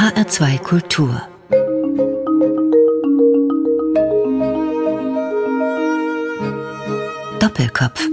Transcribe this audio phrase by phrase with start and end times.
[0.00, 1.22] HR2 Kultur.
[7.38, 8.08] Doppelkopf.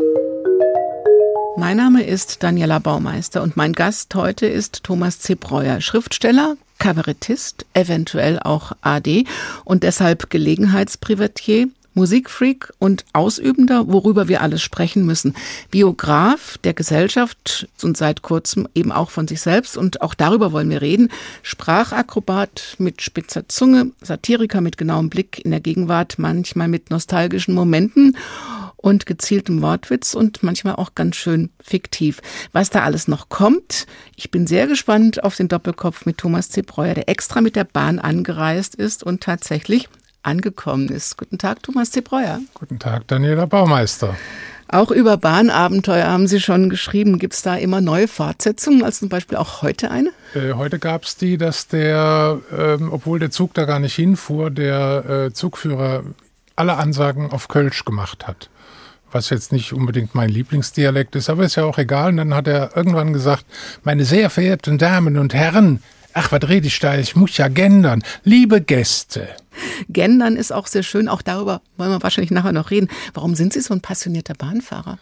[1.55, 8.41] Mein Name ist Daniela Baumeister und mein Gast heute ist Thomas Zebreuer, Schriftsteller, Kabarettist, eventuell
[8.41, 9.23] auch AD
[9.63, 15.33] und deshalb Gelegenheitsprivatier, Musikfreak und Ausübender, worüber wir alles sprechen müssen.
[15.71, 20.69] Biograf der Gesellschaft und seit kurzem eben auch von sich selbst und auch darüber wollen
[20.69, 21.09] wir reden.
[21.41, 28.15] Sprachakrobat mit spitzer Zunge, Satiriker mit genauem Blick in der Gegenwart, manchmal mit nostalgischen Momenten
[28.77, 32.21] und gezieltem Wortwitz und manchmal auch ganz schön fiktiv.
[32.53, 36.61] Was da alles noch kommt, ich bin sehr gespannt auf den Doppelkopf mit Thomas C.
[36.61, 39.89] Breuer, der extra mit der Bahn angereist ist und tatsächlich
[40.27, 41.17] angekommen ist.
[41.17, 42.01] Guten Tag, Thomas C.
[42.01, 42.39] Breuer.
[42.53, 44.15] Guten Tag, Daniela Baumeister.
[44.69, 47.19] Auch über Bahnabenteuer haben Sie schon geschrieben.
[47.19, 50.09] Gibt es da immer neue Fortsetzungen, als zum Beispiel auch heute eine?
[50.35, 54.51] Äh, heute gab es die, dass der, äh, obwohl der Zug da gar nicht hinfuhr,
[54.51, 56.03] der äh, Zugführer
[56.57, 58.49] alle Ansagen auf Kölsch gemacht hat
[59.11, 62.09] was jetzt nicht unbedingt mein Lieblingsdialekt ist, aber ist ja auch egal.
[62.09, 63.45] Und dann hat er irgendwann gesagt,
[63.83, 65.81] meine sehr verehrten Damen und Herren,
[66.17, 69.29] ach, was rede ich da, ich muss ja gendern, liebe Gäste.
[69.89, 72.89] Gendern ist auch sehr schön, auch darüber wollen wir wahrscheinlich nachher noch reden.
[73.13, 74.97] Warum sind Sie so ein passionierter Bahnfahrer?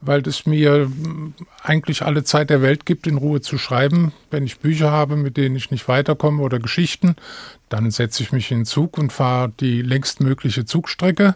[0.00, 0.90] Weil es mir
[1.62, 4.12] eigentlich alle Zeit der Welt gibt, in Ruhe zu schreiben.
[4.30, 7.16] Wenn ich Bücher habe, mit denen ich nicht weiterkomme oder Geschichten,
[7.68, 11.34] dann setze ich mich in den Zug und fahre die längstmögliche Zugstrecke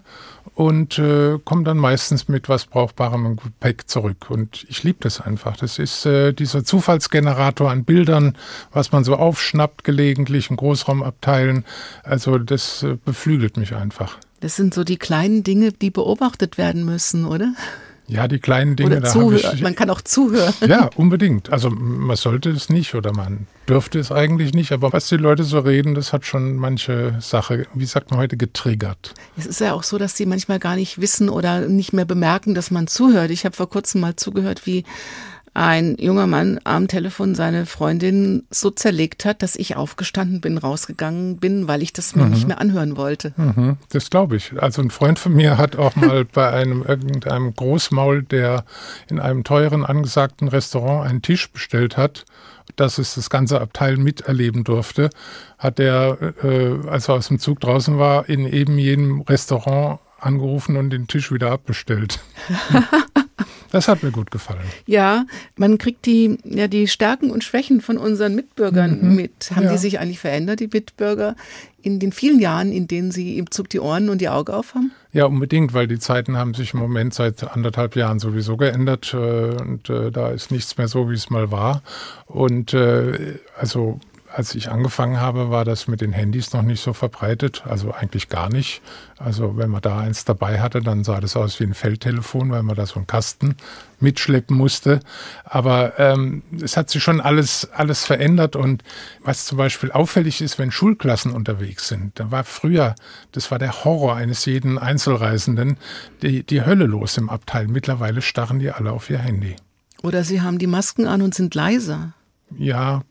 [0.55, 4.31] und äh, komme dann meistens mit was Brauchbarem Gepäck zurück.
[4.31, 5.57] Und ich liebe das einfach.
[5.57, 8.37] Das ist äh, dieser Zufallsgenerator an Bildern,
[8.71, 11.65] was man so aufschnappt gelegentlich in Großraumabteilen.
[12.05, 14.19] Also das äh, beflügelt mich einfach.
[14.41, 17.55] Das sind so die kleinen Dinge, die beobachtet werden müssen, oder?
[18.13, 18.99] Ja, die kleinen Dinge.
[18.99, 19.63] Oder zuhören.
[19.63, 20.53] Man kann auch zuhören.
[20.67, 21.51] Ja, unbedingt.
[21.51, 24.73] Also man sollte es nicht oder man dürfte es eigentlich nicht.
[24.73, 28.37] Aber was die Leute so reden, das hat schon manche Sache, wie sagt man heute,
[28.37, 29.15] getriggert.
[29.37, 32.55] Es ist ja auch so, dass sie manchmal gar nicht wissen oder nicht mehr bemerken,
[32.55, 33.31] dass man zuhört.
[33.31, 34.85] Ich habe vor kurzem mal zugehört, wie
[35.55, 41.37] ein junger Mann am Telefon seine Freundin so zerlegt hat, dass ich aufgestanden bin, rausgegangen
[41.37, 42.31] bin, weil ich das mir mhm.
[42.31, 43.35] nicht mehr anhören wollte.
[43.37, 44.55] Mhm, das glaube ich.
[44.63, 48.65] Also ein Freund von mir hat auch mal bei einem irgendeinem Großmaul, der
[49.11, 52.25] in einem teuren angesagten Restaurant einen Tisch bestellt hat,
[52.77, 55.11] dass es das ganze Abteil miterleben durfte,
[55.59, 60.77] hat er, äh, als er aus dem Zug draußen war, in eben jedem Restaurant angerufen
[60.77, 62.21] und den Tisch wieder abbestellt.
[63.73, 64.61] Das hat mir gut gefallen.
[64.87, 65.25] Ja,
[65.57, 69.17] man kriegt die, ja, die Stärken und Schwächen von unseren Mitbürgern mhm.
[69.17, 69.51] mit.
[69.55, 69.73] Haben ja.
[69.73, 71.35] die sich eigentlich verändert, die Mitbürger,
[71.81, 74.93] in den vielen Jahren, in denen sie im Zug die Ohren und die Augen aufhaben?
[75.13, 79.17] Ja, unbedingt, weil die Zeiten haben sich im Moment seit anderthalb Jahren sowieso geändert äh,
[79.17, 81.83] und äh, da ist nichts mehr so, wie es mal war.
[82.27, 84.01] Und äh, also
[84.35, 88.29] als ich angefangen habe, war das mit den Handys noch nicht so verbreitet, also eigentlich
[88.29, 88.83] gar nicht.
[89.19, 92.63] Also wenn man da eins dabei hatte, dann sah das aus wie ein Feldtelefon, weil
[92.63, 93.57] man da so einen Kasten
[94.01, 95.01] mitschleppen musste.
[95.45, 98.83] Aber ähm, es hat sich schon alles, alles verändert und
[99.23, 102.95] was zum Beispiel auffällig ist, wenn Schulklassen unterwegs sind, da war früher,
[103.33, 105.77] das war der Horror eines jeden Einzelreisenden,
[106.23, 107.69] die, die Hölle los im Abteil.
[107.69, 109.57] Mittlerweile starren die alle auf ihr Handy.
[110.03, 112.15] Oder sie haben die Masken an und sind leiser
[112.59, 113.03] ja,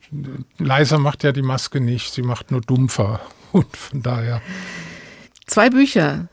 [0.58, 3.22] leiser macht ja die Maske nicht, sie macht nur dumpfer.
[3.52, 4.42] Und von daher.
[5.46, 6.30] Zwei Bücher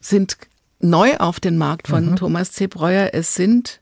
[0.00, 0.38] sind
[0.78, 2.16] neu auf den Markt von mhm.
[2.16, 2.68] Thomas C.
[2.68, 3.10] Breuer.
[3.12, 3.80] Es sind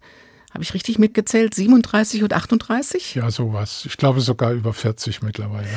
[0.55, 1.55] habe ich richtig mitgezählt?
[1.55, 3.15] 37 und 38?
[3.15, 3.84] Ja, sowas.
[3.84, 5.69] Ich glaube sogar über 40 mittlerweile.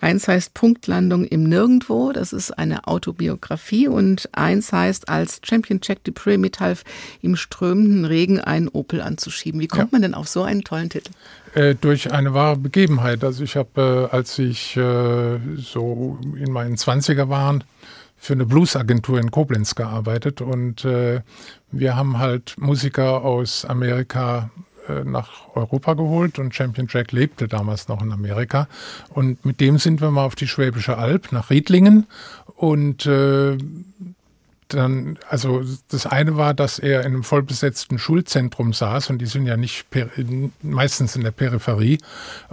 [0.00, 2.12] Eins heißt Punktlandung im Nirgendwo.
[2.12, 3.88] Das ist eine Autobiografie.
[3.88, 6.84] Und eins heißt, als Champion Jack Dupree mithalf,
[7.22, 9.60] im strömenden Regen einen Opel anzuschieben.
[9.60, 9.98] Wie kommt ja.
[9.98, 11.10] man denn auf so einen tollen Titel?
[11.54, 13.24] Äh, durch eine wahre Begebenheit.
[13.24, 17.64] Also ich habe, äh, als ich äh, so in meinen 20er waren,
[18.16, 20.42] für eine Bluesagentur in Koblenz gearbeitet.
[20.42, 21.22] Und äh,
[21.72, 24.50] wir haben halt Musiker aus Amerika
[24.88, 26.38] äh, nach Europa geholt.
[26.38, 28.68] Und Champion Jack lebte damals noch in Amerika.
[29.08, 32.06] Und mit dem sind wir mal auf die Schwäbische Alb nach Riedlingen.
[32.54, 33.56] Und äh,
[34.74, 39.46] dann, also das eine war, dass er in einem vollbesetzten Schulzentrum saß und die sind
[39.46, 39.86] ja nicht
[40.62, 41.98] meistens in der Peripherie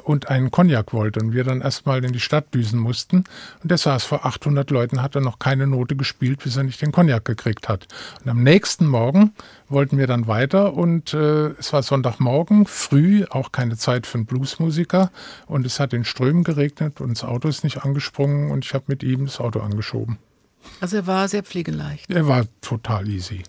[0.03, 3.23] und einen Cognac wollte und wir dann erstmal in die Stadt düsen mussten
[3.61, 6.81] und der saß vor 800 Leuten, hat er noch keine Note gespielt, bis er nicht
[6.81, 7.87] den Cognac gekriegt hat.
[8.23, 9.33] Und am nächsten Morgen
[9.69, 14.25] wollten wir dann weiter und äh, es war Sonntagmorgen, früh, auch keine Zeit für einen
[14.25, 15.11] Bluesmusiker
[15.45, 18.85] und es hat in Strömen geregnet und das Auto ist nicht angesprungen und ich habe
[18.87, 20.17] mit ihm das Auto angeschoben.
[20.79, 22.09] Also er war sehr pflegeleicht.
[22.09, 23.43] Er war total easy.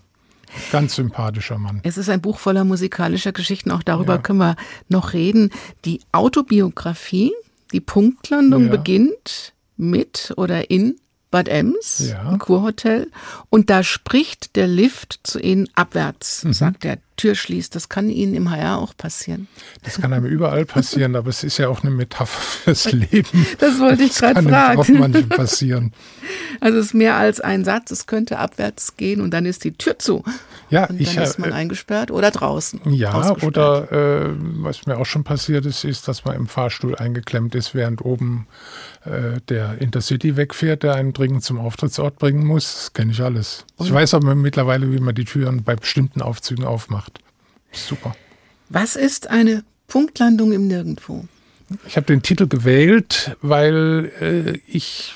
[0.71, 1.79] Ganz sympathischer Mann.
[1.83, 4.21] Es ist ein Buch voller musikalischer Geschichten, auch darüber ja.
[4.21, 4.55] können wir
[4.87, 5.51] noch reden.
[5.85, 7.33] Die Autobiografie,
[7.71, 8.71] Die Punktlandung ja.
[8.71, 10.99] beginnt mit oder in
[11.31, 12.31] Bad Ems, ja.
[12.31, 13.11] im Kurhotel.
[13.49, 16.53] Und da spricht der Lift zu Ihnen abwärts, mhm.
[16.53, 17.75] sagt der Tür schließt.
[17.75, 19.47] Das kann Ihnen im HR auch passieren.
[19.83, 23.45] Das kann einem überall passieren, aber es ist ja auch eine Metapher fürs Leben.
[23.59, 24.77] Das wollte ich gerade fragen.
[24.77, 25.93] Das kann auch manchmal passieren.
[26.61, 27.91] Also es ist mehr als ein Satz.
[27.91, 30.23] Es könnte abwärts gehen und dann ist die Tür zu.
[30.69, 32.81] Ja, und ich dann ist man äh, eingesperrt oder draußen.
[32.85, 37.53] Ja, oder äh, was mir auch schon passiert ist, ist, dass man im Fahrstuhl eingeklemmt
[37.53, 38.47] ist, während oben
[39.49, 42.73] der Intercity wegfährt, der einen dringend zum Auftrittsort bringen muss.
[42.75, 43.65] Das kenne ich alles.
[43.79, 47.19] Ich weiß aber mittlerweile, wie man die Türen bei bestimmten Aufzügen aufmacht.
[47.71, 48.15] Super.
[48.69, 51.25] Was ist eine Punktlandung im Nirgendwo?
[51.87, 55.15] Ich habe den Titel gewählt, weil äh, ich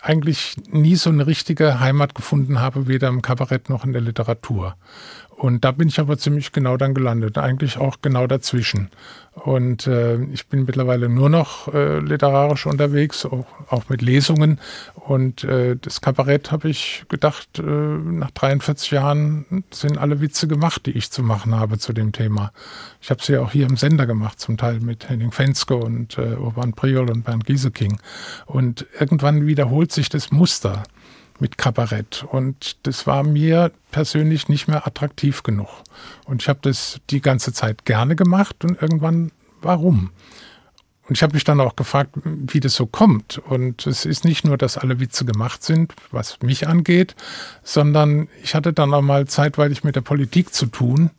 [0.00, 4.76] eigentlich nie so eine richtige Heimat gefunden habe, weder im Kabarett noch in der Literatur.
[5.36, 8.88] Und da bin ich aber ziemlich genau dann gelandet, eigentlich auch genau dazwischen.
[9.34, 14.58] Und äh, ich bin mittlerweile nur noch äh, literarisch unterwegs, auch, auch mit Lesungen.
[14.94, 20.86] Und äh, das Kabarett habe ich gedacht, äh, nach 43 Jahren sind alle Witze gemacht,
[20.86, 22.50] die ich zu machen habe zu dem Thema.
[23.02, 26.16] Ich habe sie ja auch hier im Sender gemacht, zum Teil mit Henning Fenske und
[26.16, 27.98] äh, Urban Priol und Bernd Gieseking.
[28.46, 30.82] Und irgendwann wiederholt sich das Muster
[31.40, 32.24] mit Kabarett.
[32.30, 35.68] Und das war mir persönlich nicht mehr attraktiv genug.
[36.24, 40.10] Und ich habe das die ganze Zeit gerne gemacht und irgendwann, warum?
[41.08, 43.38] Und ich habe mich dann auch gefragt, wie das so kommt.
[43.38, 47.14] Und es ist nicht nur, dass alle Witze gemacht sind, was mich angeht,
[47.62, 51.10] sondern ich hatte dann auch mal zeitweilig mit der Politik zu tun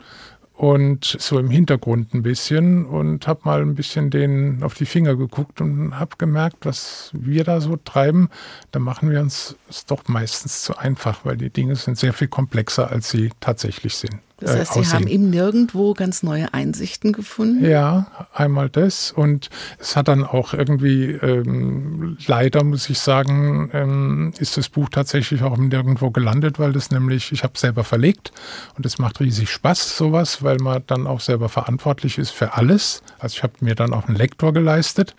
[0.57, 5.15] und so im Hintergrund ein bisschen und habe mal ein bisschen denen auf die Finger
[5.15, 8.30] geguckt und habe gemerkt, was wir da so treiben,
[8.71, 12.27] da machen wir uns es doch meistens zu einfach, weil die Dinge sind sehr viel
[12.27, 14.15] komplexer, als sie tatsächlich sind.
[14.39, 17.66] Das heißt, Sie haben eben nirgendwo ganz neue Einsichten gefunden?
[17.66, 19.12] Ja, einmal das.
[19.12, 19.50] Und
[19.80, 25.42] es hat dann auch irgendwie, ähm, leider muss ich sagen, ähm, ist das Buch tatsächlich
[25.42, 28.31] auch nirgendwo gelandet, weil das nämlich, ich habe selber verlegt
[28.78, 33.01] und es macht riesig Spaß, sowas, weil man dann auch selber verantwortlich ist für alles.
[33.18, 35.16] Also ich habe mir dann auch einen Lektor geleistet.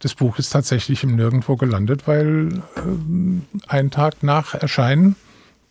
[0.00, 5.16] Das Buch ist tatsächlich im Nirgendwo gelandet, weil ähm, einen Tag nach Erscheinen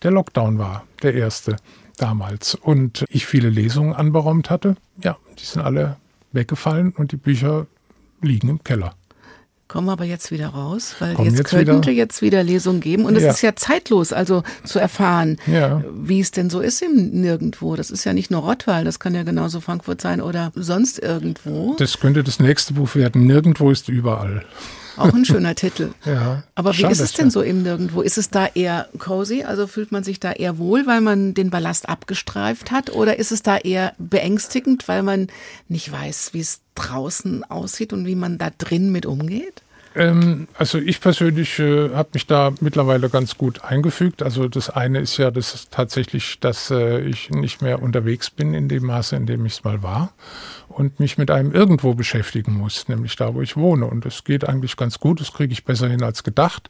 [0.03, 1.55] der Lockdown war, der erste
[1.97, 2.55] damals.
[2.55, 4.75] Und ich viele Lesungen anberaumt hatte.
[5.01, 5.97] Ja, die sind alle
[6.31, 7.67] weggefallen und die Bücher
[8.21, 8.95] liegen im Keller.
[9.73, 12.79] Kommen wir aber jetzt wieder raus, weil Kommen jetzt, jetzt könnte wieder, jetzt wieder Lesungen
[12.79, 13.05] geben.
[13.05, 13.31] Und es ja.
[13.31, 15.83] ist ja zeitlos, also zu erfahren, ja.
[15.95, 17.75] wie es denn so ist im Nirgendwo.
[17.75, 21.75] Das ist ja nicht nur Rottweil, das kann ja genauso Frankfurt sein oder sonst irgendwo.
[21.79, 23.25] Das könnte das nächste Buch werden.
[23.25, 24.45] Nirgendwo ist überall.
[24.97, 25.93] Auch ein schöner Titel.
[26.05, 26.43] ja.
[26.55, 28.01] Aber wie ist es denn so im Nirgendwo?
[28.01, 29.43] Ist es da eher cozy?
[29.43, 32.91] Also fühlt man sich da eher wohl, weil man den Ballast abgestreift hat?
[32.91, 35.27] Oder ist es da eher beängstigend, weil man
[35.67, 39.62] nicht weiß, wie es draußen aussieht und wie man da drin mit umgeht?
[39.95, 44.23] Ähm, also ich persönlich äh, habe mich da mittlerweile ganz gut eingefügt.
[44.23, 48.69] Also das eine ist ja das tatsächlich, dass äh, ich nicht mehr unterwegs bin in
[48.69, 50.13] dem Maße, in dem ich es mal war
[50.67, 53.85] und mich mit einem irgendwo beschäftigen muss, nämlich da, wo ich wohne.
[53.85, 56.69] Und das geht eigentlich ganz gut, das kriege ich besser hin als gedacht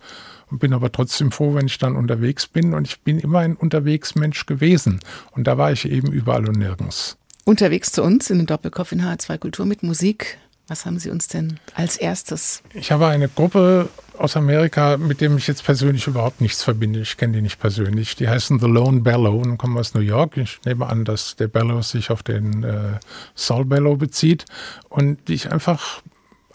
[0.51, 2.73] und bin aber trotzdem froh, wenn ich dann unterwegs bin.
[2.73, 4.99] Und ich bin immer ein Unterwegsmensch gewesen.
[5.31, 7.17] Und da war ich eben überall und nirgends.
[7.45, 10.37] Unterwegs zu uns in den Doppelkopf in H2 Kultur mit Musik.
[10.73, 12.63] Was haben Sie uns denn als erstes?
[12.73, 16.99] Ich habe eine Gruppe aus Amerika, mit dem ich jetzt persönlich überhaupt nichts verbinde.
[17.01, 18.15] Ich kenne die nicht persönlich.
[18.15, 20.35] Die heißen The Lone Bellow und kommen aus New York.
[20.37, 22.99] Ich nehme an, dass der Bellow sich auf den äh,
[23.35, 24.45] Soul Bellow bezieht
[24.89, 26.01] und die ich einfach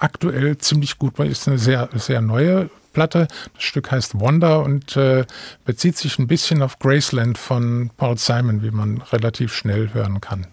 [0.00, 3.28] aktuell ziemlich gut, weil ist eine sehr, sehr neue Platte.
[3.54, 5.26] Das Stück heißt Wonder und äh,
[5.64, 10.49] bezieht sich ein bisschen auf Graceland von Paul Simon, wie man relativ schnell hören kann.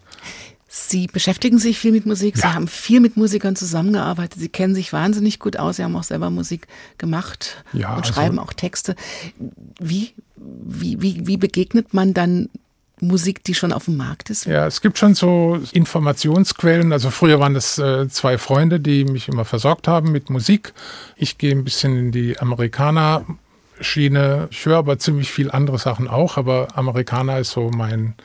[0.78, 2.42] Sie beschäftigen sich viel mit Musik, ja.
[2.42, 6.04] Sie haben viel mit Musikern zusammengearbeitet, Sie kennen sich wahnsinnig gut aus, Sie haben auch
[6.04, 6.68] selber Musik
[6.98, 8.98] gemacht ja, und also schreiben auch Texte.
[9.80, 12.50] Wie, wie, wie, wie begegnet man dann
[13.00, 14.48] Musik, die schon auf dem Markt ist?
[14.48, 16.92] Ja, es gibt schon so Informationsquellen.
[16.92, 20.74] Also früher waren das äh, zwei Freunde, die mich immer versorgt haben mit Musik.
[21.16, 23.26] Ich gehe ein bisschen in die Amerikaner.
[23.82, 24.48] Schiene.
[24.52, 28.16] Ich höre aber ziemlich viel andere Sachen auch, aber Amerikaner ist so mein,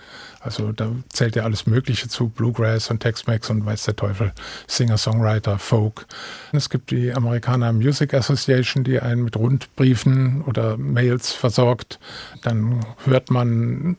[0.41, 4.33] also da zählt ja alles Mögliche zu, Bluegrass und Tex-Mex und weiß der Teufel,
[4.67, 6.07] Singer-Songwriter, Folk.
[6.53, 12.01] Es gibt die Amerikaner Music Association, die einen mit Rundbriefen oder Mails versorgt.
[12.43, 13.99] Dann hört man,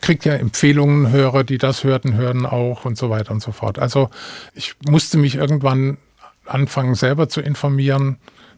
[0.00, 3.78] kriegt ja Empfehlungen, Hörer, die das hörten, hören auch und so weiter und so fort.
[3.78, 4.10] Also
[4.54, 5.98] ich musste mich irgendwann
[6.44, 8.16] anfangen, selber zu informieren,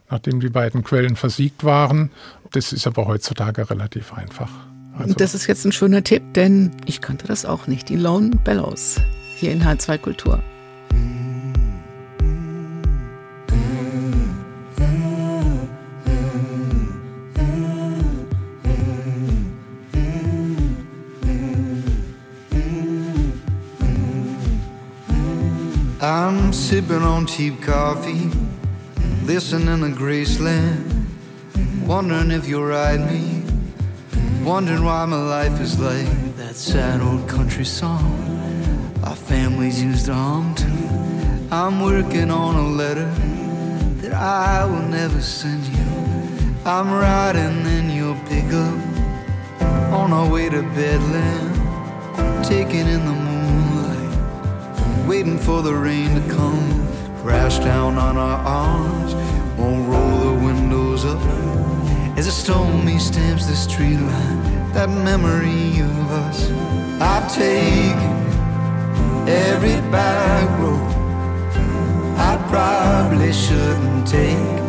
[0.08, 2.10] nachdem die beiden Quellen versiegt waren.
[2.52, 4.50] Das ist aber heutzutage relativ einfach.
[5.00, 5.12] Also.
[5.12, 7.88] Und das ist jetzt ein schöner Tipp, denn ich kannte das auch nicht.
[7.88, 9.00] Die Lone Bellows
[9.36, 10.42] hier in H2 Kultur.
[26.02, 28.30] I'm sipping on cheap coffee,
[29.26, 31.06] listening to Graceland,
[31.86, 33.39] wondering if you'll ride me
[34.44, 38.30] wondering why my life is like that sad old country song
[39.04, 40.66] our families used to hum to.
[41.54, 43.10] I'm working on a letter
[44.02, 45.84] that I will never send you.
[46.64, 48.78] I'm riding in your pickup
[49.92, 56.86] on our way to Bedlam, taking in the moonlight, waiting for the rain to come,
[57.22, 59.14] crash down on our arms,
[59.58, 61.69] won't roll the windows up.
[62.20, 66.50] As a stormy stamps the street line, that memory of us
[67.00, 68.12] I've taken
[69.26, 70.92] every back road
[72.18, 74.59] I probably shouldn't take.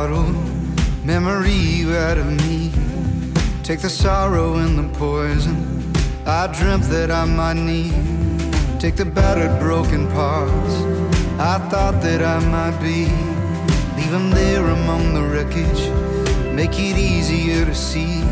[0.00, 0.34] Bottled
[1.04, 2.72] memory out of me.
[3.62, 5.58] Take the sorrow and the poison
[6.24, 7.92] I dreamt that I might need.
[8.80, 10.74] Take the battered, broken parts
[11.52, 13.00] I thought that I might be.
[13.98, 15.82] Leave them there among the wreckage.
[16.60, 18.22] Make it easier to see.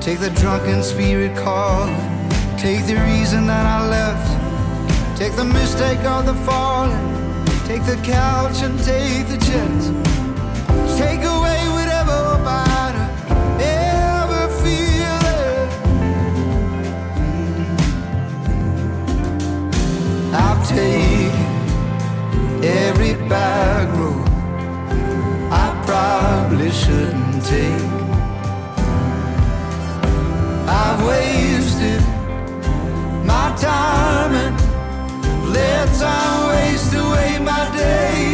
[0.00, 1.86] Take the drunken spirit call.
[2.56, 4.28] Take the reason that I left.
[5.18, 7.04] Take the mistake of the falling.
[7.66, 10.17] Take the couch and take the chairs.
[33.60, 38.27] Time and let time waste away my days.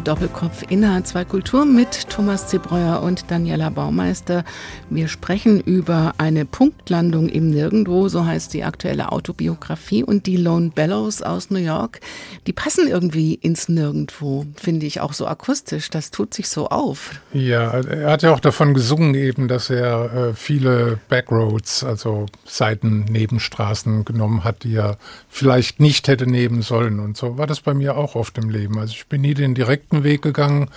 [0.00, 4.44] Der Doppelkopf Inhalt zwei Kulturen mit Thomas Zebreuer und Daniela Baumeister.
[4.88, 10.02] Wir sprechen über eine Punktlandung im Nirgendwo, so heißt die aktuelle Autobiografie.
[10.02, 12.00] Und die Lone Bellows aus New York,
[12.46, 15.90] die passen irgendwie ins Nirgendwo, finde ich auch so akustisch.
[15.90, 17.20] Das tut sich so auf.
[17.34, 24.06] Ja, er hat ja auch davon gesungen eben, dass er äh, viele Backroads, also Seitennebenstraßen
[24.06, 24.96] genommen hat, die er
[25.28, 27.00] vielleicht nicht hätte nehmen sollen.
[27.00, 28.78] Und so war das bei mir auch oft im Leben.
[28.78, 30.70] Also ich bin nie den direkten Weg gegangen,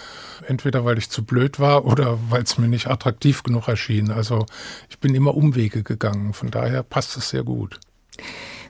[0.48, 4.12] entweder weil ich zu blöd war oder weil es mir nicht attraktiv genug erschien.
[4.12, 4.46] Also
[4.90, 6.34] ich bin immer Umwege gegangen.
[6.34, 7.80] Von daher passt es sehr gut.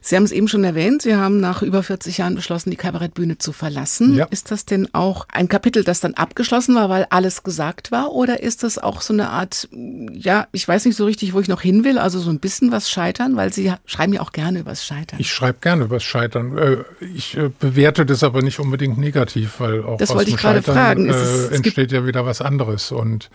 [0.05, 3.37] Sie haben es eben schon erwähnt, Sie haben nach über 40 Jahren beschlossen, die Kabarettbühne
[3.37, 4.15] zu verlassen.
[4.15, 4.25] Ja.
[4.25, 8.11] Ist das denn auch ein Kapitel, das dann abgeschlossen war, weil alles gesagt war?
[8.11, 11.47] Oder ist das auch so eine Art, ja, ich weiß nicht so richtig, wo ich
[11.47, 14.59] noch hin will, also so ein bisschen was Scheitern, weil Sie schreiben ja auch gerne
[14.59, 15.19] übers Scheitern.
[15.21, 16.57] Ich schreibe gerne über das Scheitern.
[16.57, 16.77] Äh,
[17.15, 20.41] Ich äh, bewerte das aber nicht unbedingt negativ, weil auch Das aus wollte dem ich
[20.41, 21.09] Scheitern fragen.
[21.09, 22.91] Es äh, es entsteht ja wieder was anderes.
[22.91, 23.29] Und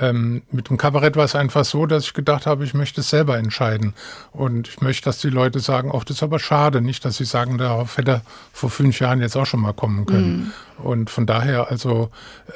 [0.00, 3.10] ähm, mit dem Kabarett war es einfach so, dass ich gedacht habe, ich möchte es
[3.10, 3.94] selber entscheiden.
[4.32, 6.80] Und ich möchte, dass die Leute sagen, ach, das ist aber schade.
[6.80, 10.06] Nicht, dass sie sagen, darauf hätte er vor fünf Jahren jetzt auch schon mal kommen
[10.06, 10.52] können.
[10.78, 12.10] Und von daher, also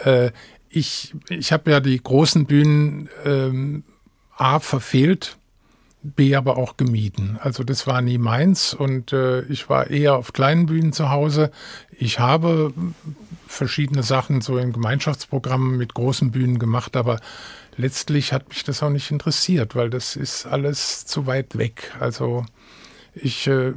[0.05, 0.31] äh,
[0.71, 3.85] ich, ich habe ja die großen Bühnen ähm,
[4.37, 5.37] A verfehlt,
[6.03, 7.39] B aber auch gemieden.
[7.43, 11.51] Also das war nie meins und äh, ich war eher auf kleinen Bühnen zu Hause.
[11.91, 12.73] Ich habe
[13.49, 17.21] verschiedene Sachen so in Gemeinschaftsprogrammen mit großen Bühnen gemacht, aber
[17.77, 21.93] letztlich hat mich das auch nicht interessiert, weil das ist alles zu weit weg.
[21.99, 22.45] Also
[23.23, 23.73] ich äh,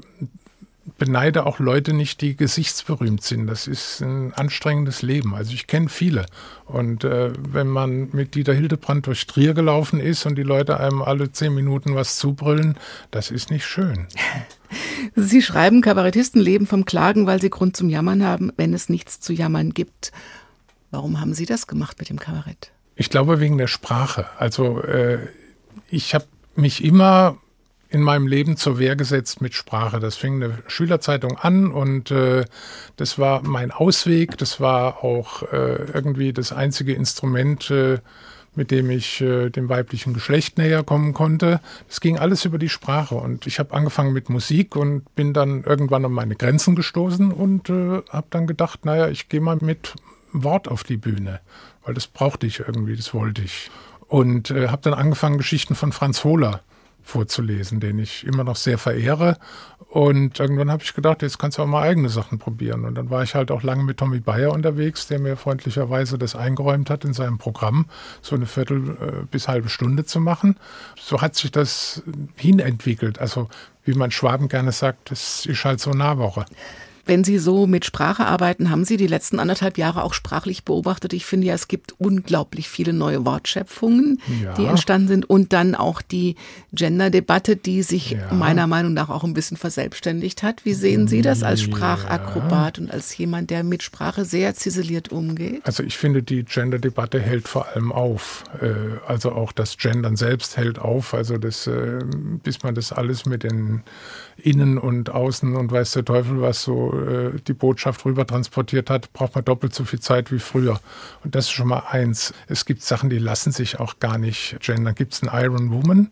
[0.97, 3.47] beneide auch Leute nicht, die gesichtsberühmt sind.
[3.47, 5.35] Das ist ein anstrengendes Leben.
[5.35, 6.25] Also ich kenne viele.
[6.65, 11.01] Und äh, wenn man mit Dieter Hildebrand durch Trier gelaufen ist und die Leute einem
[11.01, 12.77] alle zehn Minuten was zubrüllen,
[13.11, 14.07] das ist nicht schön.
[15.15, 19.19] Sie schreiben, Kabarettisten leben vom Klagen, weil sie Grund zum Jammern haben, wenn es nichts
[19.19, 20.13] zu jammern gibt.
[20.91, 22.71] Warum haben Sie das gemacht mit dem Kabarett?
[22.95, 24.27] Ich glaube wegen der Sprache.
[24.37, 25.27] Also äh,
[25.89, 27.37] ich habe mich immer
[27.91, 29.99] in meinem Leben zur Wehr gesetzt mit Sprache.
[29.99, 32.45] Das fing in der Schülerzeitung an und äh,
[32.95, 34.37] das war mein Ausweg.
[34.37, 37.99] Das war auch äh, irgendwie das einzige Instrument, äh,
[38.55, 41.59] mit dem ich äh, dem weiblichen Geschlecht näher kommen konnte.
[41.89, 45.63] Das ging alles über die Sprache und ich habe angefangen mit Musik und bin dann
[45.65, 49.95] irgendwann an meine Grenzen gestoßen und äh, habe dann gedacht, naja, ich gehe mal mit
[50.31, 51.41] Wort auf die Bühne,
[51.83, 53.69] weil das brauchte ich irgendwie, das wollte ich.
[54.07, 56.61] Und äh, habe dann angefangen, Geschichten von Franz Hohler
[57.03, 59.37] vorzulesen, den ich immer noch sehr verehre.
[59.91, 62.85] Und irgendwann habe ich gedacht, jetzt kannst du auch mal eigene Sachen probieren.
[62.85, 66.33] Und dann war ich halt auch lange mit Tommy Bayer unterwegs, der mir freundlicherweise das
[66.33, 67.87] eingeräumt hat in seinem Programm,
[68.21, 70.55] so eine Viertel äh, bis halbe Stunde zu machen.
[70.97, 72.03] So hat sich das
[72.37, 73.19] hinentwickelt.
[73.19, 73.49] Also
[73.83, 76.45] wie man Schwaben gerne sagt, das ist halt so Nahwoche.
[77.11, 81.11] Wenn Sie so mit Sprache arbeiten, haben Sie die letzten anderthalb Jahre auch sprachlich beobachtet?
[81.11, 84.53] Ich finde ja, es gibt unglaublich viele neue Wortschöpfungen, ja.
[84.53, 86.37] die entstanden sind und dann auch die
[86.71, 88.31] Gender-Debatte, die sich ja.
[88.31, 90.63] meiner Meinung nach auch ein bisschen verselbstständigt hat.
[90.63, 92.83] Wie sehen Sie das als Sprachakrobat ja.
[92.85, 95.59] und als jemand, der mit Sprache sehr ziseliert umgeht?
[95.65, 98.45] Also ich finde, die Gender-Debatte hält vor allem auf.
[98.61, 98.69] Äh,
[99.05, 101.13] also auch das Gendern selbst hält auf.
[101.13, 101.99] Also das, äh,
[102.41, 103.83] bis man das alles mit den
[104.37, 109.11] Innen und Außen und weiß der Teufel was so äh, die Botschaft rüber transportiert hat,
[109.13, 110.79] braucht man doppelt so viel Zeit wie früher.
[111.23, 112.33] Und das ist schon mal eins.
[112.47, 114.95] Es gibt Sachen, die lassen sich auch gar nicht gendern.
[114.95, 116.11] Gibt es einen Iron Woman?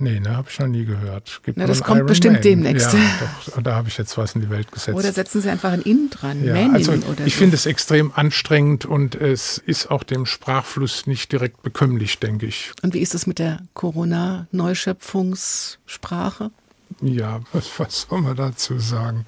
[0.00, 1.40] Nee, ne, habe ich noch nie gehört.
[1.42, 2.42] Gibt Na, das kommt Iron bestimmt Man.
[2.42, 2.92] demnächst.
[2.92, 3.00] Ja,
[3.46, 4.96] doch, da habe ich jetzt was in die Welt gesetzt.
[4.96, 7.40] Oder setzen Sie einfach ein In dran, ja, Manin also oder Ich so.
[7.40, 12.70] finde es extrem anstrengend und es ist auch dem Sprachfluss nicht direkt bekömmlich, denke ich.
[12.82, 16.52] Und wie ist es mit der Corona-Neuschöpfungssprache?
[17.00, 19.26] Ja, was, was soll man dazu sagen?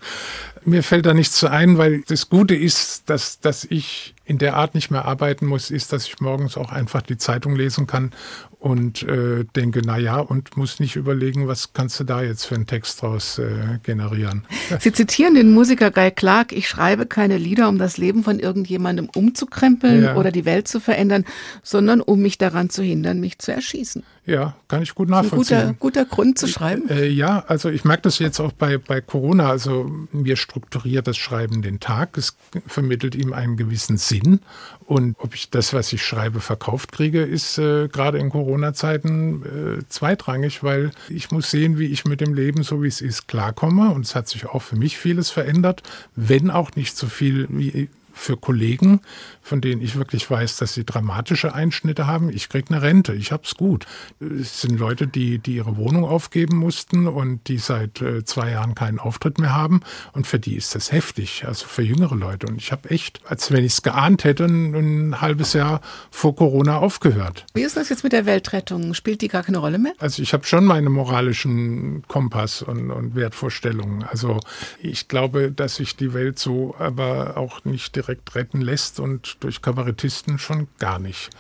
[0.65, 4.55] Mir fällt da nichts zu ein, weil das Gute ist, dass, dass ich in der
[4.57, 8.13] Art nicht mehr arbeiten muss, ist, dass ich morgens auch einfach die Zeitung lesen kann
[8.61, 12.55] und äh, denke, na ja, und muss nicht überlegen, was kannst du da jetzt für
[12.55, 14.45] einen Text draus äh, generieren.
[14.79, 19.09] Sie zitieren den Musiker Guy Clark, ich schreibe keine Lieder, um das Leben von irgendjemandem
[19.13, 20.17] umzukrempeln ja.
[20.17, 21.25] oder die Welt zu verändern,
[21.63, 24.05] sondern um mich daran zu hindern, mich zu erschießen.
[24.27, 25.57] Ja, kann ich gut nachvollziehen.
[25.57, 26.89] Ein guter, guter Grund zu schreiben.
[26.89, 29.49] Äh, ja, also ich merke das jetzt auch bei, bei Corona.
[29.49, 32.19] Also mir strukturiert das Schreiben den Tag.
[32.19, 32.37] Es
[32.67, 34.41] vermittelt ihm einen gewissen Sinn.
[34.85, 39.83] Und ob ich das, was ich schreibe, verkauft kriege, ist äh, gerade in Corona-Zeiten äh,
[39.89, 43.91] zweitrangig, weil ich muss sehen, wie ich mit dem Leben, so wie es ist, klarkomme.
[43.91, 45.85] Und es hat sich auch für mich vieles verändert,
[46.17, 47.89] wenn auch nicht so viel wie
[48.21, 49.01] für Kollegen,
[49.41, 52.29] von denen ich wirklich weiß, dass sie dramatische Einschnitte haben.
[52.29, 53.87] Ich kriege eine Rente, ich habe es gut.
[54.21, 58.75] Es sind Leute, die, die ihre Wohnung aufgeben mussten und die seit äh, zwei Jahren
[58.75, 59.81] keinen Auftritt mehr haben.
[60.13, 62.47] Und für die ist das heftig, also für jüngere Leute.
[62.47, 65.81] Und ich habe echt, als wenn ich es geahnt hätte, ein, ein, halbes Jahr
[66.11, 67.47] vor Corona aufgehört.
[67.55, 68.93] Wie ist das jetzt mit der Weltrettung?
[68.93, 69.93] Spielt die gar keine Rolle mehr?
[69.99, 74.03] Also ich habe schon meine moralischen Kompass und, und Wertvorstellungen.
[74.05, 74.41] Also
[74.79, 79.63] ich glaube, dass sich die Welt so aber auch nicht direkt retten lässt und durch
[79.63, 81.31] Kabarettisten schon gar nicht.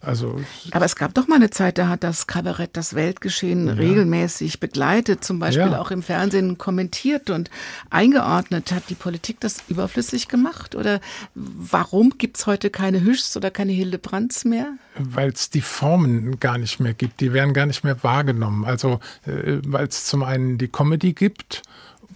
[0.00, 3.72] Also, Aber es gab doch mal eine Zeit, da hat das Kabarett das Weltgeschehen ja.
[3.72, 5.80] regelmäßig begleitet, zum Beispiel ja.
[5.80, 7.50] auch im Fernsehen kommentiert und
[7.90, 8.70] eingeordnet.
[8.70, 10.76] Hat die Politik das überflüssig gemacht?
[10.76, 11.00] Oder
[11.34, 14.74] warum gibt es heute keine Hüschs oder keine Hildebrands mehr?
[14.96, 17.20] Weil es die Formen gar nicht mehr gibt.
[17.20, 18.64] Die werden gar nicht mehr wahrgenommen.
[18.64, 21.62] Also, äh, weil es zum einen die Comedy gibt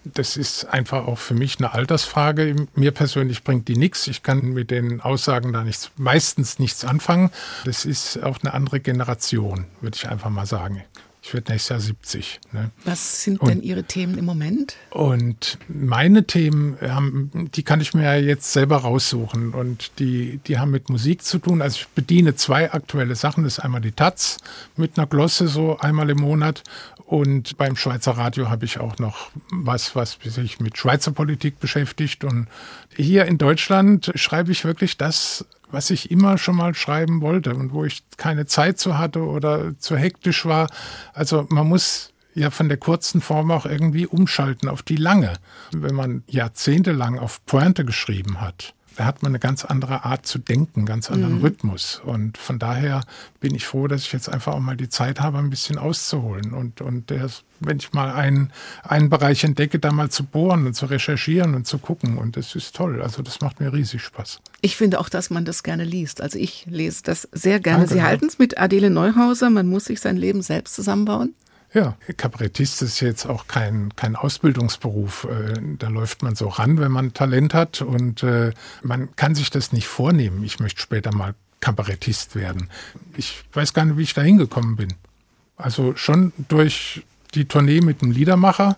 [0.05, 2.67] das ist einfach auch für mich eine Altersfrage.
[2.75, 4.07] Mir persönlich bringt die nichts.
[4.07, 7.31] Ich kann mit den Aussagen da nichts, meistens nichts anfangen.
[7.65, 10.83] Das ist auch eine andere Generation, würde ich einfach mal sagen.
[11.25, 12.41] Ich werde nächstes Jahr 70.
[12.51, 12.71] Ne?
[12.85, 14.77] Was sind und, denn Ihre Themen im Moment?
[14.91, 19.55] Und meine Themen, haben, die kann ich mir ja jetzt selber raussuchen.
[19.55, 21.63] Und die, die haben mit Musik zu tun.
[21.63, 23.45] Also ich bediene zwei aktuelle Sachen.
[23.45, 24.39] Das ist einmal die Taz
[24.77, 26.65] mit einer Glosse so einmal im Monat.
[27.07, 32.25] Und beim Schweizer Radio habe ich auch noch was, was sich mit Schweizer Politik beschäftigt.
[32.25, 32.49] Und
[32.97, 37.73] hier in Deutschland schreibe ich wirklich das was ich immer schon mal schreiben wollte und
[37.73, 40.69] wo ich keine Zeit zu hatte oder zu hektisch war.
[41.13, 45.35] Also man muss ja von der kurzen Form auch irgendwie umschalten auf die lange.
[45.73, 50.38] Wenn man jahrzehntelang auf Pointe geschrieben hat, da hat man eine ganz andere Art zu
[50.38, 51.44] denken, ganz anderen mhm.
[51.44, 52.00] Rhythmus.
[52.05, 53.02] Und von daher
[53.40, 56.52] bin ich froh, dass ich jetzt einfach auch mal die Zeit habe, ein bisschen auszuholen.
[56.52, 57.28] Und, und der,
[57.61, 58.52] wenn ich mal einen,
[58.83, 62.18] einen Bereich entdecke, da mal zu bohren und zu recherchieren und zu gucken.
[62.18, 63.02] Und das ist toll.
[63.02, 64.40] Also das macht mir riesig Spaß.
[64.61, 66.20] Ich finde auch, dass man das gerne liest.
[66.20, 67.81] Also ich lese das sehr gerne.
[67.81, 71.35] Danke, Sie halten es mit Adele Neuhauser, man muss sich sein Leben selbst zusammenbauen.
[71.75, 75.25] Ja, Kabarettist ist jetzt auch kein, kein Ausbildungsberuf.
[75.25, 79.49] Äh, da läuft man so ran, wenn man Talent hat und äh, man kann sich
[79.49, 80.45] das nicht vornehmen.
[80.45, 82.69] Ich möchte später mal Kabarettist werden.
[83.17, 84.93] Ich weiß gar nicht, wie ich da hingekommen bin.
[85.57, 87.05] Also schon durch
[87.35, 88.77] die Tournee mit dem Liedermacher,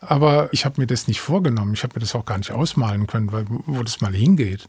[0.00, 1.74] aber ich habe mir das nicht vorgenommen.
[1.74, 4.66] Ich habe mir das auch gar nicht ausmalen können, weil, wo das mal hingeht.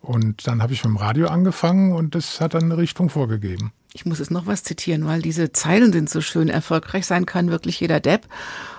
[0.00, 3.72] Und dann habe ich mit dem Radio angefangen und das hat dann eine Richtung vorgegeben.
[3.92, 6.48] Ich muss jetzt noch was zitieren, weil diese Zeilen sind so schön.
[6.48, 8.26] Erfolgreich sein kann wirklich jeder Depp.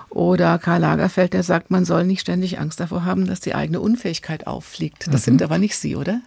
[0.09, 3.79] Oder Karl Lagerfeld, der sagt, man soll nicht ständig Angst davor haben, dass die eigene
[3.79, 5.07] Unfähigkeit auffliegt.
[5.07, 5.25] Das mhm.
[5.25, 6.21] sind aber nicht Sie, oder?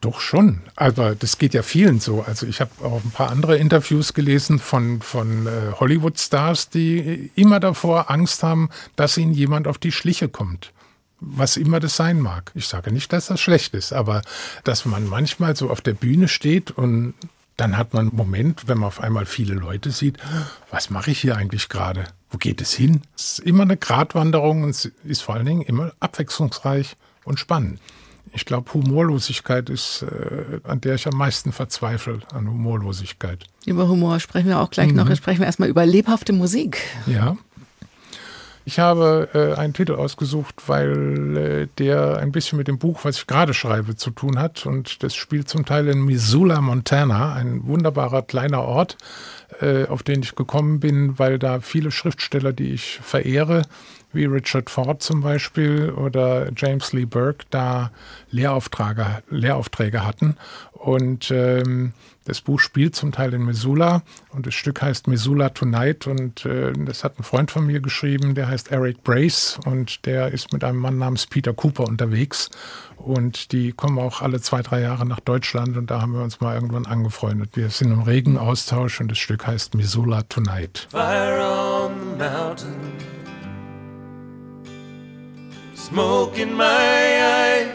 [0.00, 2.22] Doch schon, aber das geht ja vielen so.
[2.22, 7.58] Also ich habe auch ein paar andere Interviews gelesen von, von äh, Hollywood-Stars, die immer
[7.58, 10.72] davor Angst haben, dass ihnen jemand auf die Schliche kommt.
[11.18, 12.52] Was immer das sein mag.
[12.54, 14.22] Ich sage nicht, dass das schlecht ist, aber
[14.62, 17.14] dass man manchmal so auf der Bühne steht und
[17.58, 20.16] dann hat man einen Moment, wenn man auf einmal viele Leute sieht,
[20.70, 22.04] was mache ich hier eigentlich gerade?
[22.30, 23.02] Wo geht es hin?
[23.16, 27.80] Es ist immer eine Gratwanderung und es ist vor allen Dingen immer abwechslungsreich und spannend.
[28.32, 33.44] Ich glaube, Humorlosigkeit ist, äh, an der ich am meisten verzweifle, an Humorlosigkeit.
[33.66, 34.96] Über Humor sprechen wir auch gleich mhm.
[34.96, 35.08] noch.
[35.08, 36.78] Jetzt sprechen wir erstmal über lebhafte Musik.
[37.06, 37.36] Ja.
[38.68, 43.16] Ich habe äh, einen Titel ausgesucht, weil äh, der ein bisschen mit dem Buch, was
[43.16, 44.66] ich gerade schreibe, zu tun hat.
[44.66, 48.98] Und das spielt zum Teil in Missoula, Montana, ein wunderbarer kleiner Ort,
[49.62, 53.62] äh, auf den ich gekommen bin, weil da viele Schriftsteller, die ich verehre,
[54.18, 57.92] wie Richard Ford zum Beispiel oder James Lee Burke da
[58.30, 60.36] Lehraufträge, Lehraufträge hatten.
[60.72, 61.92] Und ähm,
[62.24, 66.72] das Buch spielt zum Teil in Missoula und das Stück heißt Missoula Tonight und äh,
[66.74, 70.62] das hat ein Freund von mir geschrieben, der heißt Eric Brace und der ist mit
[70.62, 72.50] einem Mann namens Peter Cooper unterwegs
[72.96, 76.40] und die kommen auch alle zwei, drei Jahre nach Deutschland und da haben wir uns
[76.40, 77.50] mal irgendwann angefreundet.
[77.54, 80.86] Wir sind im regen Austausch und das Stück heißt Missoula Tonight.
[80.90, 83.07] Fire on the mountain.
[85.88, 87.72] Smoke in my eye.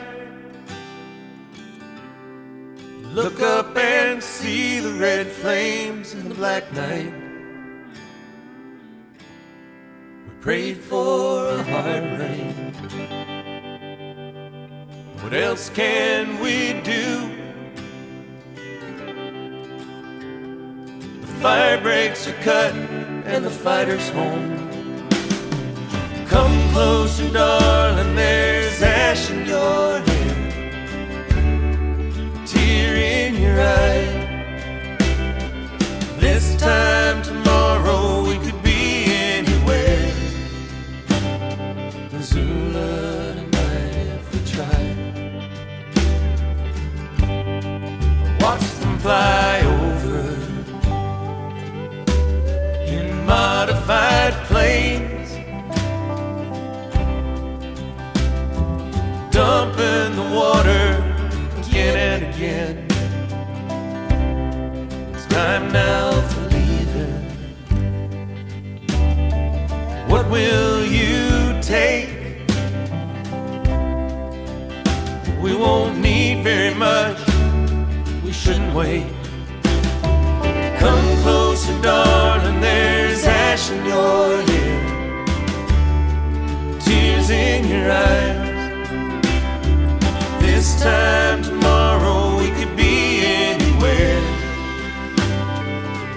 [3.12, 7.12] Look up and see the red flames in the black night.
[10.28, 12.54] We prayed for a hard rain.
[15.22, 17.32] What else can we do?
[21.22, 22.76] The fire breaks are cut
[23.26, 24.63] and the fighter's home.
[26.34, 30.13] Come closer, darling, there's ash in your
[78.74, 79.06] Shouldn't wait.
[80.80, 82.60] Come closer, darling.
[82.60, 85.26] There's ash in your hair,
[86.80, 88.52] tears in your eyes
[90.40, 94.22] this time tomorrow we could be anywhere.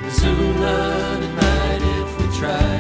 [0.03, 2.77] Missoula tonight if we try.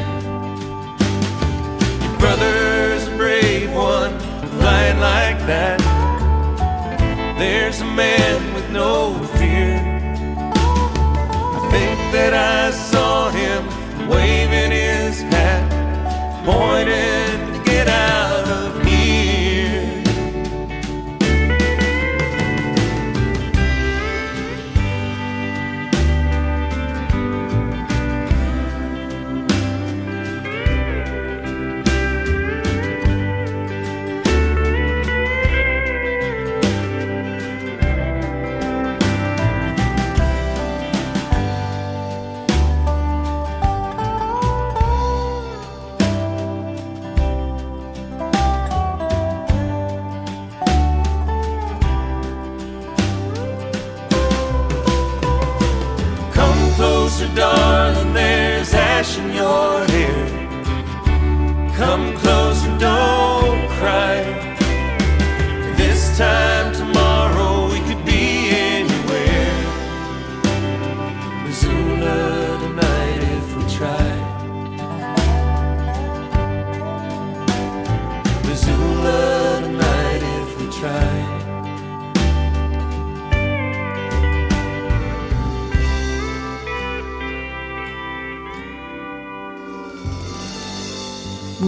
[2.02, 4.18] Your brother's a brave one,
[4.58, 5.75] flying like that.
[7.38, 9.77] There's a man with no fear.
[11.57, 15.64] I think that I saw him waving his hat,
[16.46, 17.25] pointing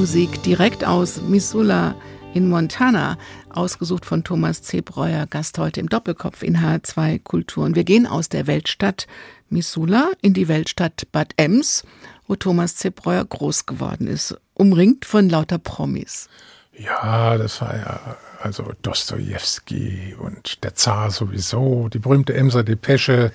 [0.08, 1.94] Musik direkt aus Missoula
[2.32, 3.18] in Montana,
[3.50, 4.80] ausgesucht von Thomas C.
[4.80, 7.74] Breuer, Gast heute im Doppelkopf in H2 Kulturen.
[7.74, 9.06] Wir gehen aus der Weltstadt
[9.50, 11.84] Missoula in die Weltstadt Bad Ems,
[12.26, 12.88] wo Thomas C.
[12.88, 16.30] Breuer groß geworden ist, umringt von lauter Promis.
[16.78, 23.32] Ja, das war ja also Dostoevsky und der Zar sowieso, die berühmte Emser Depesche.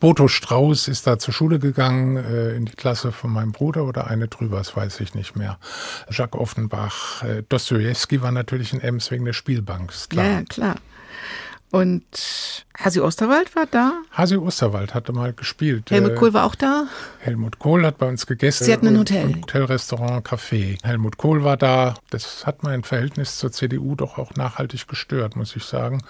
[0.00, 4.06] Boto Strauß ist da zur Schule gegangen, äh, in die Klasse von meinem Bruder oder
[4.06, 5.58] eine drüber, das weiß ich nicht mehr.
[6.10, 10.26] Jacques Offenbach, äh, Dostoevsky war natürlich in Ems wegen der Spielbank, ist klar.
[10.26, 10.76] Ja, klar.
[11.72, 12.04] Und
[12.78, 14.02] Hasi Osterwald war da?
[14.12, 15.90] Hasi Osterwald hatte mal gespielt.
[15.90, 16.86] Helmut Kohl war auch da?
[17.18, 18.64] Helmut Kohl hat bei uns gegessen.
[18.64, 19.26] Sie hatten ein Hotel?
[19.26, 20.78] Und Hotelrestaurant, Café.
[20.84, 21.94] Helmut Kohl war da.
[22.10, 26.02] Das hat mein Verhältnis zur CDU doch auch nachhaltig gestört, muss ich sagen.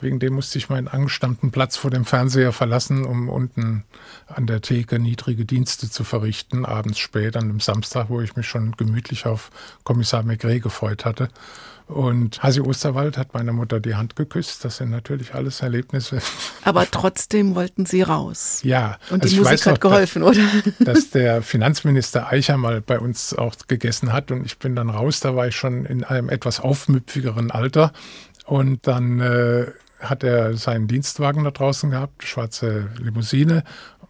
[0.00, 3.84] Wegen dem musste ich meinen angestammten Platz vor dem Fernseher verlassen, um unten
[4.26, 8.48] an der Theke niedrige Dienste zu verrichten, abends spät, an einem Samstag, wo ich mich
[8.48, 9.50] schon gemütlich auf
[9.84, 11.28] Kommissar Maigret gefreut hatte.
[11.86, 14.64] Und Hasi Osterwald hat meiner Mutter die Hand geküsst.
[14.64, 16.20] Das sind natürlich alles Erlebnisse.
[16.64, 18.60] Aber trotzdem wollten Sie raus.
[18.62, 18.98] Ja.
[19.10, 20.48] Und also die Musik hat geholfen, dass, oder?
[20.80, 25.20] Dass der Finanzminister Eicher mal bei uns auch gegessen hat und ich bin dann raus.
[25.20, 27.92] Da war ich schon in einem etwas aufmüpfigeren Alter.
[28.46, 29.66] Und dann äh,
[30.00, 33.62] hat er seinen Dienstwagen da draußen gehabt, schwarze Limousine.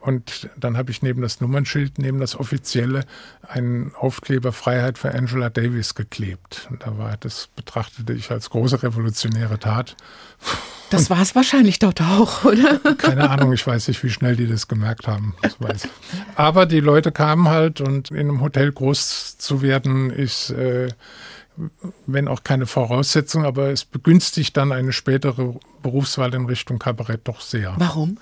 [0.05, 3.07] Und dann habe ich neben das Nummernschild, neben das offizielle,
[3.49, 6.69] einen Aufkleber Freiheit für Angela Davis geklebt.
[6.71, 9.97] Und da war das betrachtete ich als große revolutionäre Tat.
[10.91, 12.79] Das war es wahrscheinlich dort auch, oder?
[12.99, 15.35] Keine Ahnung, ich weiß nicht, wie schnell die das gemerkt haben.
[16.37, 20.89] Aber die Leute kamen halt und in einem Hotel groß zu werden ist, äh,
[22.07, 27.41] wenn auch keine Voraussetzung, aber es begünstigt dann eine spätere Berufswahl in Richtung Kabarett doch
[27.41, 27.75] sehr.
[27.79, 28.19] Warum?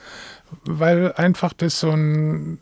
[0.65, 2.59] weil einfach das so ein,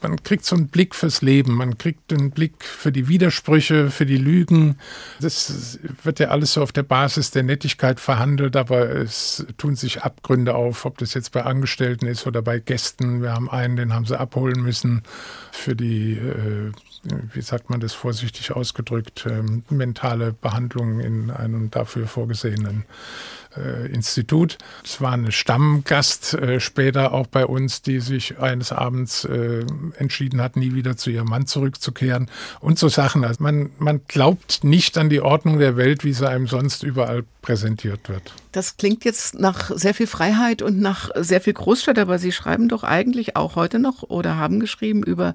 [0.00, 4.06] man kriegt so einen Blick fürs Leben, man kriegt einen Blick für die Widersprüche, für
[4.06, 4.78] die Lügen.
[5.20, 10.02] Das wird ja alles so auf der Basis der Nettigkeit verhandelt, aber es tun sich
[10.02, 13.22] Abgründe auf, ob das jetzt bei Angestellten ist oder bei Gästen.
[13.22, 15.02] Wir haben einen, den haben sie abholen müssen
[15.52, 16.72] für die, äh,
[17.32, 22.84] wie sagt man das vorsichtig ausgedrückt, äh, mentale Behandlung in einem dafür vorgesehenen
[23.56, 24.58] äh, Institut.
[24.84, 29.64] Es war eine Stammgast äh, später auch bei uns, die sich eines Abends äh,
[29.96, 32.30] entschieden hat, nie wieder zu ihrem Mann zurückzukehren
[32.60, 33.24] und so Sachen.
[33.24, 37.24] Also man, man glaubt nicht an die Ordnung der Welt, wie sie einem sonst überall
[37.42, 38.34] präsentiert wird.
[38.52, 42.68] Das klingt jetzt nach sehr viel Freiheit und nach sehr viel Großstadt, aber Sie schreiben
[42.68, 45.34] doch eigentlich auch heute noch oder haben geschrieben über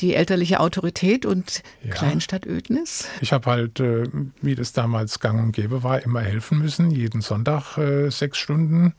[0.00, 1.92] die elterliche Autorität und ja.
[1.94, 3.08] Kleinstadtödnis?
[3.20, 4.08] Ich habe halt, äh,
[4.40, 8.94] wie das damals gang und gäbe war, immer helfen müssen, jeden Sonntag äh, sechs Stunden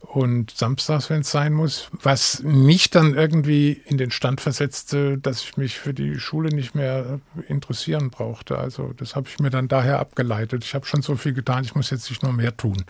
[0.00, 5.42] und samstags, wenn es sein muss, was mich dann irgendwie in den Stand versetzte, dass
[5.42, 8.58] ich mich für die Schule nicht mehr interessieren brauchte.
[8.58, 10.64] Also das habe ich mir dann daher abgeleitet.
[10.64, 12.84] Ich habe schon so viel getan, ich muss jetzt nicht nur mehr tun.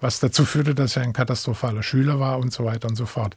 [0.00, 3.34] Was dazu führte, dass er ein katastrophaler Schüler war und so weiter und so fort.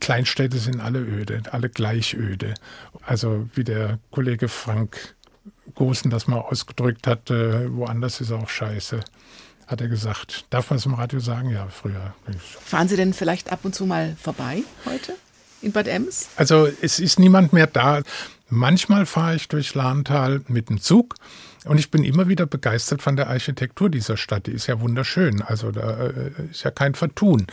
[0.00, 2.54] Kleinstädte sind alle öde, alle gleich öde.
[3.04, 5.14] Also wie der Kollege Frank
[5.74, 9.00] Gosen das mal ausgedrückt hat, woanders ist auch scheiße
[9.66, 10.44] hat er gesagt.
[10.50, 11.50] Darf man es im Radio sagen?
[11.50, 12.14] Ja, früher.
[12.64, 15.14] Fahren Sie denn vielleicht ab und zu mal vorbei heute
[15.62, 16.28] in Bad Ems?
[16.36, 18.02] Also es ist niemand mehr da.
[18.48, 21.16] Manchmal fahre ich durch Lahntal mit dem Zug
[21.64, 24.46] und ich bin immer wieder begeistert von der Architektur dieser Stadt.
[24.46, 25.42] Die ist ja wunderschön.
[25.42, 27.48] Also da äh, ist ja kein Vertun.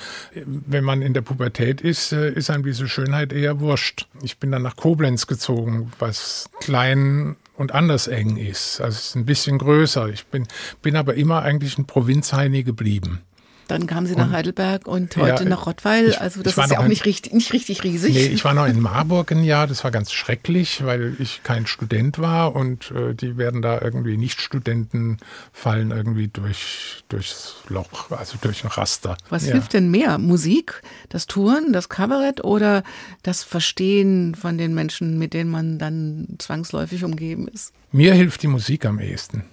[0.45, 4.08] Wenn man in der Pubertät ist, äh, ist einem diese Schönheit eher wurscht.
[4.21, 8.81] Ich bin dann nach Koblenz gezogen, was klein und anders eng ist.
[8.81, 10.09] Also es ist ein bisschen größer.
[10.09, 10.47] Ich bin,
[10.81, 13.21] bin aber immer eigentlich ein Provinzheini geblieben.
[13.67, 16.10] Dann kamen Sie nach und, Heidelberg und heute ja, nach Rottweil.
[16.10, 18.13] Ich, also das ist ja auch nicht richtig, nicht richtig riesig.
[18.13, 19.67] Nee, ich war noch in Marburg ein Jahr.
[19.67, 24.17] Das war ganz schrecklich, weil ich kein Student war und äh, die werden da irgendwie
[24.17, 25.17] Nicht-Studenten
[25.52, 29.17] fallen irgendwie durch, durchs Loch, also durch ein Raster.
[29.30, 29.54] Was ja.
[29.54, 30.17] hilft denn mehr?
[30.17, 32.84] Musik, das Touren, das Kabarett oder
[33.21, 37.73] das Verstehen von den Menschen, mit denen man dann zwangsläufig umgeben ist?
[37.91, 39.43] Mir hilft die Musik am ehesten.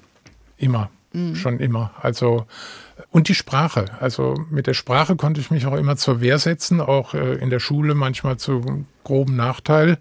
[0.56, 0.90] Immer.
[1.12, 1.34] Mhm.
[1.34, 1.92] Schon immer.
[2.00, 2.46] Also
[3.10, 3.86] und die Sprache.
[4.00, 7.50] Also mit der Sprache konnte ich mich auch immer zur Wehr setzen, auch äh, in
[7.50, 9.98] der Schule manchmal zu groben Nachteil,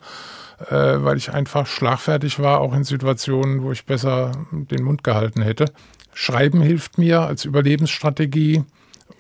[0.69, 5.41] äh, weil ich einfach schlagfertig war, auch in Situationen, wo ich besser den Mund gehalten
[5.41, 5.65] hätte.
[6.13, 8.63] Schreiben hilft mir als Überlebensstrategie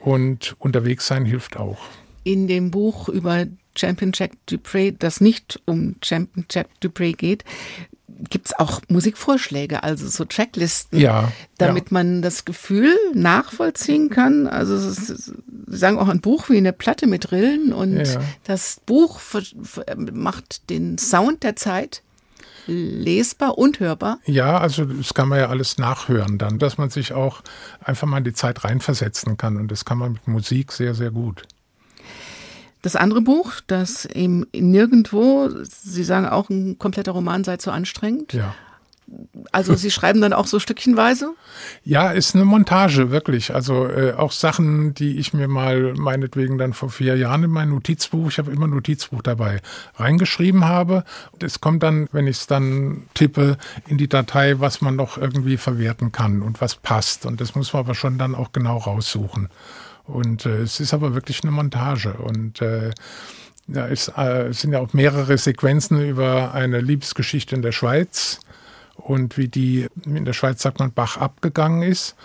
[0.01, 1.79] und unterwegs sein hilft auch.
[2.23, 7.45] In dem Buch über Champion Jack Dupree, das nicht um Champion Jack Dupree geht,
[8.29, 11.93] gibt es auch Musikvorschläge, also so Tracklisten, ja, damit ja.
[11.93, 14.47] man das Gefühl nachvollziehen kann.
[14.47, 15.33] Also ist, Sie
[15.67, 18.21] sagen auch ein Buch wie eine Platte mit Rillen und ja.
[18.43, 19.19] das Buch
[20.11, 22.01] macht den Sound der Zeit
[22.69, 24.19] lesbar und hörbar?
[24.25, 27.41] Ja, also das kann man ja alles nachhören dann, dass man sich auch
[27.79, 29.57] einfach mal in die Zeit reinversetzen kann.
[29.57, 31.43] Und das kann man mit Musik sehr, sehr gut.
[32.81, 38.33] Das andere Buch, das eben nirgendwo, Sie sagen auch, ein kompletter Roman sei zu anstrengend.
[38.33, 38.55] Ja.
[39.51, 41.33] Also Sie schreiben dann auch so stückchenweise?
[41.83, 43.53] Ja, ist eine Montage, wirklich.
[43.53, 47.69] Also äh, auch Sachen, die ich mir mal meinetwegen dann vor vier Jahren in mein
[47.69, 49.61] Notizbuch, ich habe immer ein Notizbuch dabei,
[49.95, 51.03] reingeschrieben habe.
[51.39, 55.57] Es kommt dann, wenn ich es dann tippe, in die Datei, was man noch irgendwie
[55.57, 57.25] verwerten kann und was passt.
[57.25, 59.49] Und das muss man aber schon dann auch genau raussuchen.
[60.09, 62.13] Und äh, es ist aber wirklich eine Montage.
[62.13, 62.91] Und äh,
[63.67, 68.39] ja, es äh, sind ja auch mehrere Sequenzen über eine Liebesgeschichte in der Schweiz
[68.95, 72.15] und wie die, in der Schweiz sagt man, Bach abgegangen ist.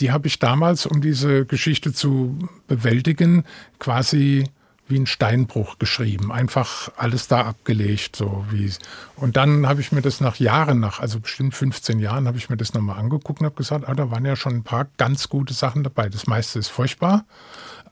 [0.00, 3.44] Die habe ich damals, um diese Geschichte zu bewältigen,
[3.78, 4.44] quasi
[4.86, 8.70] wie ein Steinbruch geschrieben, einfach alles da abgelegt, so wie
[9.16, 12.50] und dann habe ich mir das nach Jahren, nach also bestimmt 15 Jahren, habe ich
[12.50, 15.28] mir das nochmal angeguckt und habe gesagt, ah, da waren ja schon ein paar ganz
[15.28, 16.08] gute Sachen dabei.
[16.08, 17.24] Das meiste ist furchtbar,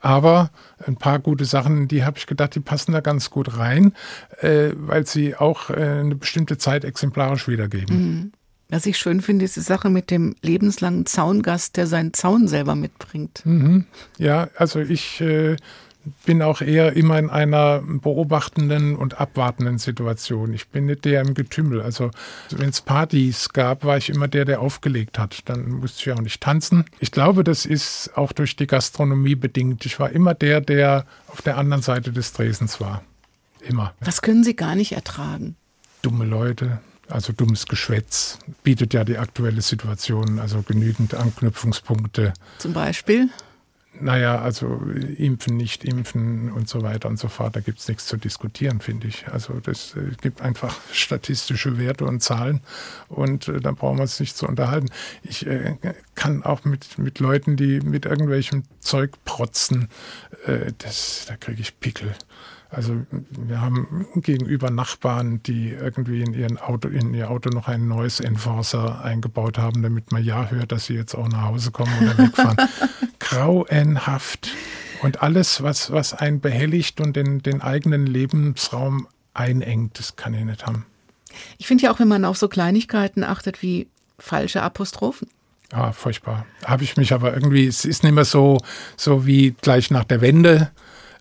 [0.01, 0.51] aber
[0.87, 3.95] ein paar gute Sachen, die habe ich gedacht, die passen da ganz gut rein,
[4.41, 7.97] äh, weil sie auch äh, eine bestimmte Zeit exemplarisch wiedergeben.
[7.97, 8.33] Mhm.
[8.69, 12.75] Was ich schön finde, ist die Sache mit dem lebenslangen Zaungast, der seinen Zaun selber
[12.75, 13.43] mitbringt.
[13.45, 13.85] Mhm.
[14.17, 15.57] Ja, also ich äh,
[16.25, 20.53] bin auch eher immer in einer beobachtenden und abwartenden Situation.
[20.53, 21.81] Ich bin nicht der im Getümmel.
[21.81, 22.11] Also
[22.51, 25.41] wenn es Partys gab, war ich immer der, der aufgelegt hat.
[25.47, 26.85] Dann musste ich auch nicht tanzen.
[26.99, 29.87] Ich glaube, das ist auch durch die Gastronomie bedingt.
[29.87, 33.03] Ich war immer der, der auf der anderen Seite des Tresens war.
[33.61, 33.95] Immer.
[34.01, 35.57] Was können Sie gar nicht ertragen?
[36.03, 36.81] Dumme Leute.
[37.09, 42.33] Also dummes Geschwätz bietet ja die aktuelle Situation, also genügend Anknüpfungspunkte.
[42.59, 43.29] Zum Beispiel?
[44.01, 44.81] Naja, also
[45.19, 48.81] impfen, nicht impfen und so weiter und so fort, da gibt es nichts zu diskutieren,
[48.81, 49.29] finde ich.
[49.29, 52.63] Also das äh, gibt einfach statistische Werte und Zahlen
[53.09, 54.89] und äh, da brauchen wir uns nicht zu unterhalten.
[55.23, 55.77] Ich äh,
[56.15, 59.89] kann auch mit, mit Leuten, die mit irgendwelchem Zeug protzen,
[60.47, 62.15] äh, das, da kriege ich Pickel.
[62.73, 67.87] Also wir haben gegenüber Nachbarn, die irgendwie in, ihren Auto, in ihr Auto noch einen
[67.87, 71.93] neues Enforcer eingebaut haben, damit man ja hört, dass sie jetzt auch nach Hause kommen
[72.01, 72.57] oder wegfahren.
[73.23, 74.51] Grauenhaft.
[75.03, 80.45] Und alles, was, was einen behelligt und den, den eigenen Lebensraum einengt, das kann ich
[80.45, 80.87] nicht haben.
[81.59, 85.29] Ich finde ja auch, wenn man auf so Kleinigkeiten achtet wie falsche Apostrophen.
[85.73, 86.45] Ah, furchtbar.
[86.65, 88.59] Habe ich mich aber irgendwie, es ist nicht mehr so,
[88.97, 90.71] so wie gleich nach der Wende,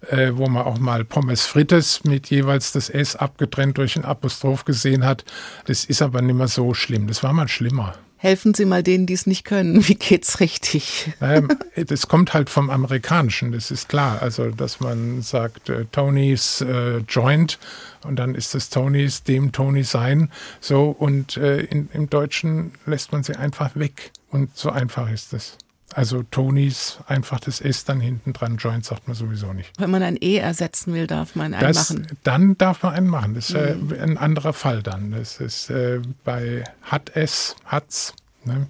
[0.10, 4.66] äh, wo man auch mal Pommes frites mit jeweils das S abgetrennt durch ein Apostroph
[4.66, 5.24] gesehen hat.
[5.66, 7.08] Das ist aber nicht mehr so schlimm.
[7.08, 7.96] Das war mal schlimmer.
[8.22, 9.88] Helfen Sie mal denen, die es nicht können.
[9.88, 11.12] Wie geht's richtig?
[11.20, 11.42] Naja,
[11.76, 14.22] das kommt halt vom Amerikanischen, das ist klar.
[14.22, 17.58] Also, dass man sagt, äh, Tonys äh, Joint
[18.04, 20.30] und dann ist das Tonys dem Tony sein.
[20.60, 24.12] So, und äh, in, im Deutschen lässt man sie einfach weg.
[24.30, 25.58] Und so einfach ist es.
[25.94, 29.72] Also Tonys, einfach das S dann hinten dran, Joint sagt man sowieso nicht.
[29.78, 32.08] Wenn man ein E ersetzen will, darf man einen das, machen.
[32.24, 33.36] Dann darf man einen machen.
[33.36, 33.94] Das ist äh, mhm.
[33.94, 35.12] äh, ein anderer Fall dann.
[35.12, 38.14] Das ist äh, bei hat es, hat's.
[38.46, 38.68] Ne?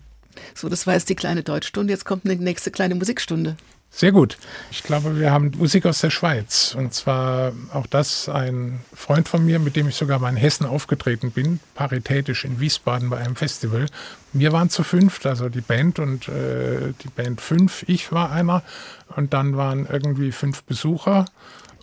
[0.56, 1.94] So, das war jetzt die kleine Deutschstunde.
[1.94, 3.56] Jetzt kommt eine nächste kleine Musikstunde.
[3.94, 4.38] Sehr gut.
[4.72, 6.74] Ich glaube, wir haben Musik aus der Schweiz.
[6.78, 10.66] Und zwar auch das ein Freund von mir, mit dem ich sogar mal in Hessen
[10.66, 13.88] aufgetreten bin, paritätisch in Wiesbaden bei einem Festival.
[14.32, 18.64] Wir waren zu fünft, also die Band und äh, die Band fünf, ich war einer.
[19.18, 21.26] Und dann waren irgendwie fünf Besucher.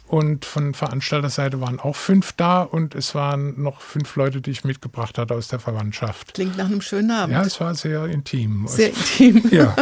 [0.09, 4.64] Und von Veranstalterseite waren auch fünf da und es waren noch fünf Leute, die ich
[4.64, 6.33] mitgebracht hatte aus der Verwandtschaft.
[6.33, 7.35] Klingt nach einem schönen Abend.
[7.35, 8.66] Ja, es war sehr intim.
[8.68, 9.42] Sehr intim.
[9.51, 9.77] ja.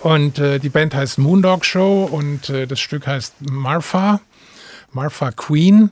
[0.00, 4.20] Und äh, die Band heißt Moondog Show und äh, das Stück heißt Martha,
[4.92, 5.90] Martha Queen.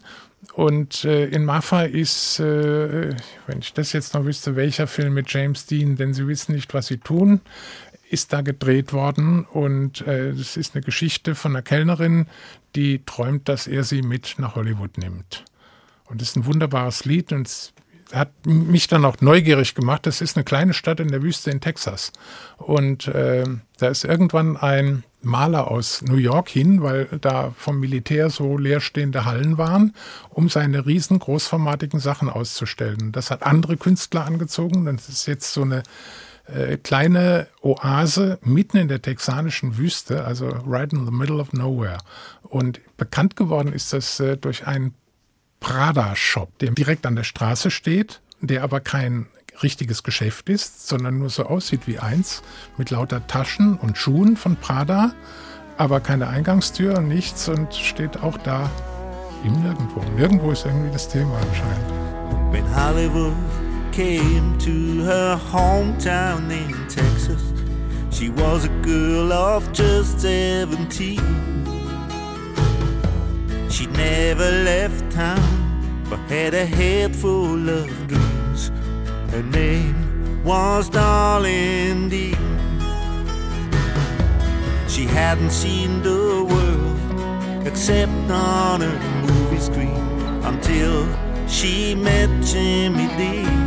[0.52, 3.14] Und äh, in Martha ist, äh,
[3.46, 6.74] wenn ich das jetzt noch wüsste, welcher Film mit James Dean, denn sie wissen nicht,
[6.74, 7.40] was sie tun
[8.10, 12.26] ist da gedreht worden und äh, das ist eine Geschichte von einer Kellnerin,
[12.76, 15.44] die träumt, dass er sie mit nach Hollywood nimmt.
[16.07, 17.72] Und das ist ein wunderbares Lied und es
[18.12, 20.07] hat mich dann auch neugierig gemacht.
[20.07, 22.12] Das ist eine kleine Stadt in der Wüste in Texas.
[22.57, 23.44] Und äh,
[23.78, 29.26] da ist irgendwann ein Maler aus New York hin, weil da vom Militär so leerstehende
[29.26, 29.94] Hallen waren,
[30.30, 33.12] um seine riesen großformatigen Sachen auszustellen.
[33.12, 34.86] Das hat andere Künstler angezogen.
[34.86, 35.82] Das ist jetzt so eine
[36.55, 41.98] äh, kleine Oase mitten in der texanischen Wüste, also right in the middle of nowhere.
[42.42, 44.94] Und bekannt geworden ist das äh, durch einen
[45.61, 49.26] Prada-Shop, der direkt an der Straße steht, der aber kein
[49.62, 52.42] richtiges Geschäft ist, sondern nur so aussieht wie eins,
[52.78, 55.12] mit lauter Taschen und Schuhen von Prada,
[55.76, 58.70] aber keine Eingangstür und nichts und steht auch da
[59.44, 60.03] im Nirgendwo.
[60.16, 62.57] Nirgendwo ist irgendwie das Thema anscheinend.
[62.57, 63.32] In Hollywood
[63.93, 67.53] came to her hometown in Texas.
[68.11, 71.18] She was a girl of just 17.
[73.70, 78.70] She'd never left town, but had a head full of dreams.
[79.30, 82.51] Her name was Darlene Dean.
[84.88, 89.97] She hadn't seen the world except on a movie screen
[90.45, 91.07] until
[91.49, 93.59] she met Jimmy Dean.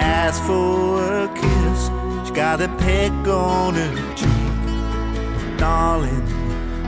[0.00, 1.90] Asked for a kiss,
[2.26, 5.58] she got a peck on her cheek.
[5.58, 6.24] Darling,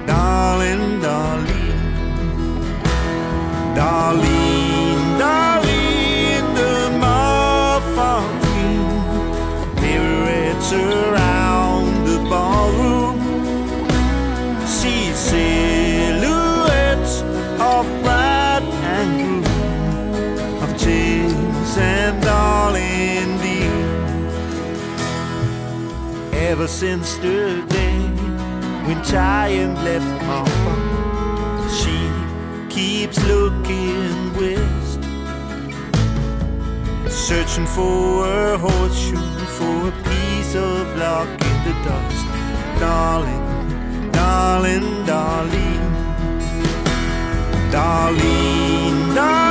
[0.06, 1.80] darling, darling,
[3.74, 5.51] darling, darling,
[26.52, 27.98] Ever since the day
[28.84, 31.96] when Giant left my farm, she
[32.68, 35.00] keeps looking west,
[37.08, 39.16] searching for a horseshoe,
[39.56, 42.26] for a piece of luck in the dust.
[42.78, 45.80] Darling, darling, darling,
[47.70, 49.41] darling, darling,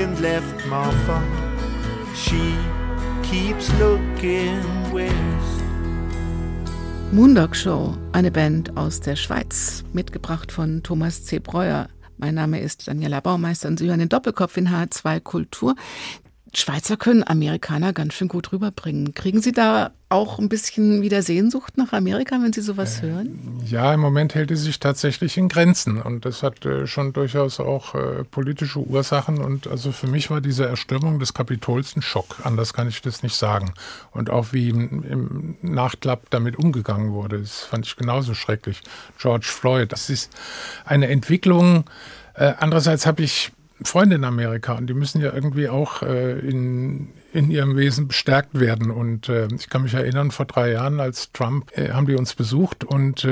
[0.00, 1.28] Giant left my farm,
[2.14, 2.54] she
[3.22, 4.62] keeps looking
[4.94, 5.62] west.
[7.12, 11.38] Moondog Show, eine Band aus der Schweiz, mitgebracht von Thomas C.
[11.38, 11.88] Breuer.
[12.16, 15.74] Mein Name ist Daniela Baumeister und Sie hören den Doppelkopf in H2 Kultur.
[16.54, 19.14] Schweizer können Amerikaner ganz schön gut rüberbringen.
[19.14, 23.62] Kriegen Sie da auch ein bisschen wieder Sehnsucht nach Amerika, wenn Sie sowas hören?
[23.64, 27.60] Ja, im Moment hält es sich tatsächlich in Grenzen und das hat äh, schon durchaus
[27.60, 32.38] auch äh, politische Ursachen und also für mich war diese Erstürmung des Kapitols ein Schock,
[32.42, 33.72] anders kann ich das nicht sagen.
[34.10, 38.82] Und auch wie im, Nachklapp damit umgegangen wurde, das fand ich genauso schrecklich.
[39.18, 40.32] George Floyd, das ist
[40.84, 41.84] eine Entwicklung.
[42.34, 43.52] Äh, andererseits habe ich
[43.84, 48.58] Freunde in Amerika und die müssen ja irgendwie auch äh, in, in ihrem Wesen bestärkt
[48.58, 48.90] werden.
[48.90, 52.34] Und äh, ich kann mich erinnern, vor drei Jahren, als Trump, äh, haben die uns
[52.34, 53.26] besucht und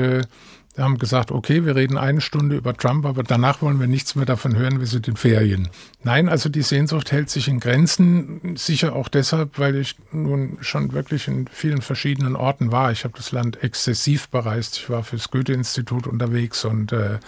[0.77, 4.15] äh, haben gesagt, okay, wir reden eine Stunde über Trump, aber danach wollen wir nichts
[4.15, 5.69] mehr davon hören, wir sind in Ferien.
[6.03, 10.93] Nein, also die Sehnsucht hält sich in Grenzen, sicher auch deshalb, weil ich nun schon
[10.93, 12.91] wirklich in vielen verschiedenen Orten war.
[12.91, 17.19] Ich habe das Land exzessiv bereist, ich war fürs Goethe-Institut unterwegs und äh,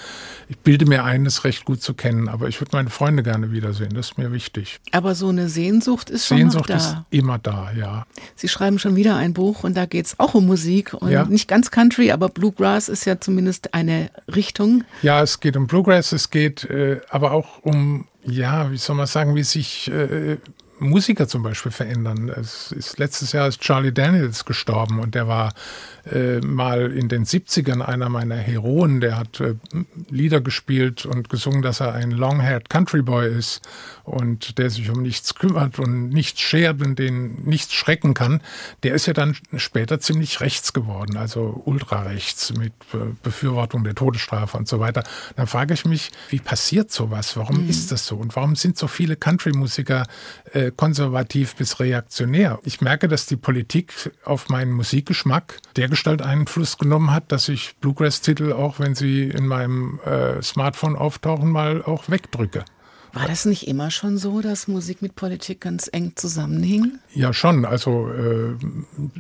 [0.48, 3.52] ich bilde mir ein, es recht gut zu kennen, aber ich würde meine Freunde gerne
[3.52, 4.80] wiedersehen, das ist mir wichtig.
[4.92, 6.78] Aber so eine Sehnsucht ist schon Sehnsucht da.
[6.78, 8.06] ist immer da, ja.
[8.36, 11.26] Sie schreiben schon wieder ein Buch und da geht es auch um Musik und Ja.
[11.26, 14.84] nicht ganz Country, aber Bluegrass ist ja zumindest eine Richtung.
[15.04, 19.08] Ja, es geht um Bluegrass, es geht äh, aber auch um, ja, wie soll man
[19.08, 20.36] sagen, wie sich äh,
[20.82, 22.30] Musiker zum Beispiel verändern.
[22.30, 25.54] Es ist letztes Jahr ist Charlie Daniels gestorben und der war
[26.12, 29.00] äh, mal in den 70ern einer meiner Heroen.
[29.00, 29.56] Der hat äh,
[30.10, 33.62] Lieder gespielt und gesungen, dass er ein long-haired Country Boy ist
[34.04, 38.42] und der sich um nichts kümmert und nichts schert und den nichts schrecken kann.
[38.82, 44.58] Der ist ja dann später ziemlich rechts geworden, also ultrarechts mit äh, Befürwortung der Todesstrafe
[44.58, 45.04] und so weiter.
[45.36, 47.38] Dann frage ich mich, wie passiert sowas?
[47.38, 48.16] Warum ist das so?
[48.16, 50.08] Und warum sind so viele Country-Musiker
[50.54, 52.60] äh, konservativ bis reaktionär.
[52.64, 58.54] Ich merke, dass die Politik auf meinen Musikgeschmack dergestalt Einfluss genommen hat, dass ich Bluegrass-Titel,
[58.54, 62.66] auch wenn sie in meinem äh, Smartphone auftauchen, mal auch wegdrücke.
[63.14, 67.00] War das nicht immer schon so, dass Musik mit Politik ganz eng zusammenhing?
[67.14, 67.66] Ja, schon.
[67.66, 68.56] Also äh,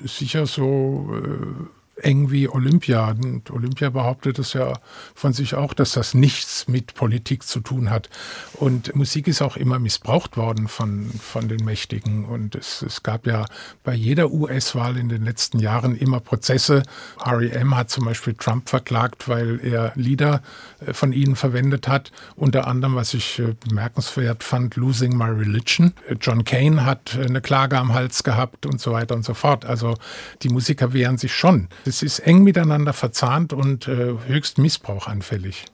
[0.06, 1.10] sicher so.
[1.14, 3.12] Äh, eng wie Olympia.
[3.12, 4.74] Und Olympia behauptet es ja
[5.16, 8.10] von sich auch, dass das nichts mit Politik zu tun hat.
[8.54, 12.26] Und Musik ist auch immer missbraucht worden von, von den Mächtigen.
[12.26, 13.46] Und es, es gab ja
[13.84, 16.84] bei jeder US-Wahl in den letzten Jahren immer Prozesse.
[17.20, 20.42] REM hat zum Beispiel Trump verklagt, weil er Lieder
[20.86, 22.12] äh, von ihnen verwendet hat.
[22.36, 25.94] Unter anderem, was ich äh, bemerkenswert fand, Losing My Religion.
[26.20, 29.66] John Kane hat eine Klage am Hals gehabt und so weiter und so fort.
[29.66, 29.96] Also
[30.44, 31.68] die Musiker wehren sich schon.
[31.92, 35.66] Es ist eng miteinander verzahnt und äh, höchst missbrauchanfällig.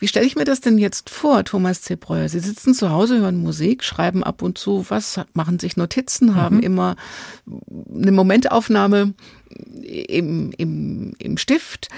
[0.00, 1.94] Wie stelle ich mir das denn jetzt vor, Thomas C.
[1.94, 2.28] Breuer?
[2.28, 6.56] Sie sitzen zu Hause, hören Musik, schreiben ab und zu was, machen sich Notizen, haben
[6.56, 6.62] mhm.
[6.64, 6.96] immer
[7.94, 9.14] eine Momentaufnahme
[9.82, 11.90] im, im, im Stift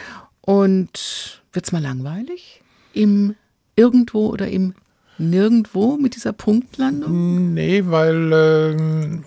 [0.42, 2.60] und wird es mal langweilig?
[2.92, 3.34] Im
[3.76, 4.74] Irgendwo oder im
[5.16, 7.54] Nirgendwo mit dieser Punktlandung?
[7.54, 9.22] Nee, weil äh,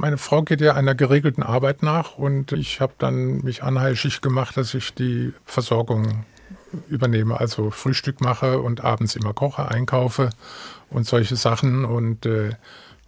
[0.00, 4.56] meine Frau geht ja einer geregelten Arbeit nach und ich habe dann mich anheischig gemacht,
[4.56, 6.24] dass ich die Versorgung
[6.88, 10.30] übernehme, also Frühstück mache und abends immer koche, einkaufe
[10.88, 12.50] und solche Sachen und äh,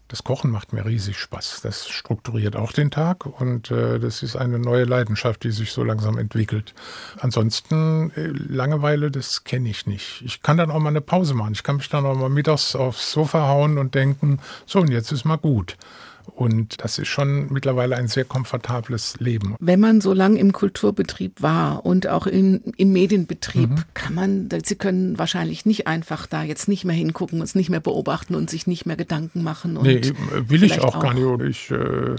[0.08, 1.62] das Kochen macht mir riesig Spaß.
[1.62, 5.84] Das strukturiert auch den Tag und äh, das ist eine neue Leidenschaft, die sich so
[5.84, 6.74] langsam entwickelt.
[7.18, 10.20] Ansonsten äh, Langeweile, das kenne ich nicht.
[10.26, 11.54] Ich kann dann auch mal eine Pause machen.
[11.54, 15.12] Ich kann mich dann auch mal mittags aufs Sofa hauen und denken, so und jetzt
[15.12, 15.78] ist mal gut.
[16.26, 19.56] Und das ist schon mittlerweile ein sehr komfortables Leben.
[19.60, 23.84] Wenn man so lange im Kulturbetrieb war und auch in, im Medienbetrieb, mhm.
[23.94, 27.80] kann man, Sie können wahrscheinlich nicht einfach da jetzt nicht mehr hingucken, uns nicht mehr
[27.80, 29.76] beobachten und sich nicht mehr Gedanken machen.
[29.76, 30.00] Und nee,
[30.48, 31.22] will ich auch, auch gar nicht.
[31.42, 32.16] Ich äh,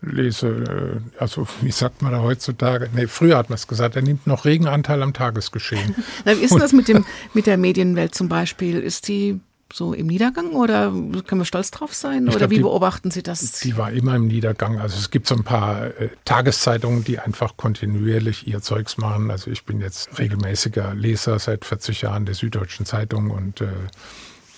[0.00, 2.88] lese, äh, also wie sagt man da heutzutage?
[2.94, 5.94] Nee, früher hat man es gesagt, er nimmt noch Regenanteil am Tagesgeschehen.
[6.24, 7.04] Wie ist das mit, dem,
[7.34, 8.80] mit der Medienwelt zum Beispiel?
[8.80, 9.40] Ist die
[9.72, 12.24] so im Niedergang oder können wir stolz drauf sein?
[12.24, 13.60] Ich oder glaub, wie die, beobachten Sie das?
[13.60, 14.78] Die war immer im Niedergang.
[14.78, 19.30] Also es gibt so ein paar äh, Tageszeitungen, die einfach kontinuierlich ihr Zeugs machen.
[19.30, 23.66] Also ich bin jetzt regelmäßiger Leser seit 40 Jahren der Süddeutschen Zeitung und äh,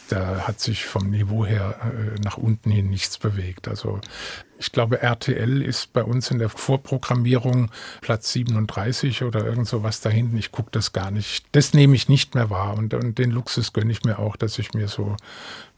[0.08, 3.68] da hat sich vom Niveau her äh, nach unten hin nichts bewegt.
[3.68, 4.00] Also
[4.58, 10.00] ich glaube, RTL ist bei uns in der Vorprogrammierung Platz 37 oder irgend so was
[10.00, 10.36] da hinten.
[10.36, 11.46] Ich gucke das gar nicht.
[11.52, 12.76] Das nehme ich nicht mehr wahr.
[12.76, 15.16] Und, und den Luxus gönne ich mir auch, dass ich mir so,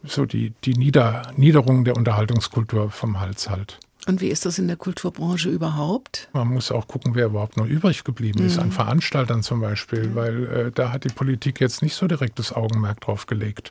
[0.02, 3.78] so die, die Nieder, Niederung der Unterhaltungskultur vom Hals halt.
[4.06, 6.28] Und wie ist das in der Kulturbranche überhaupt?
[6.32, 8.62] Man muss auch gucken, wer überhaupt noch übrig geblieben ist, mhm.
[8.62, 12.52] an Veranstaltern zum Beispiel, weil äh, da hat die Politik jetzt nicht so direkt das
[12.52, 13.70] Augenmerk drauf gelegt.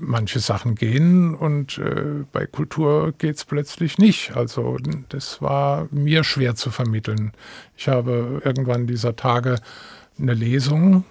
[0.00, 4.36] Manche Sachen gehen und äh, bei Kultur geht es plötzlich nicht.
[4.36, 4.76] Also
[5.08, 7.32] das war mir schwer zu vermitteln.
[7.76, 9.56] Ich habe irgendwann dieser Tage
[10.18, 11.04] eine Lesung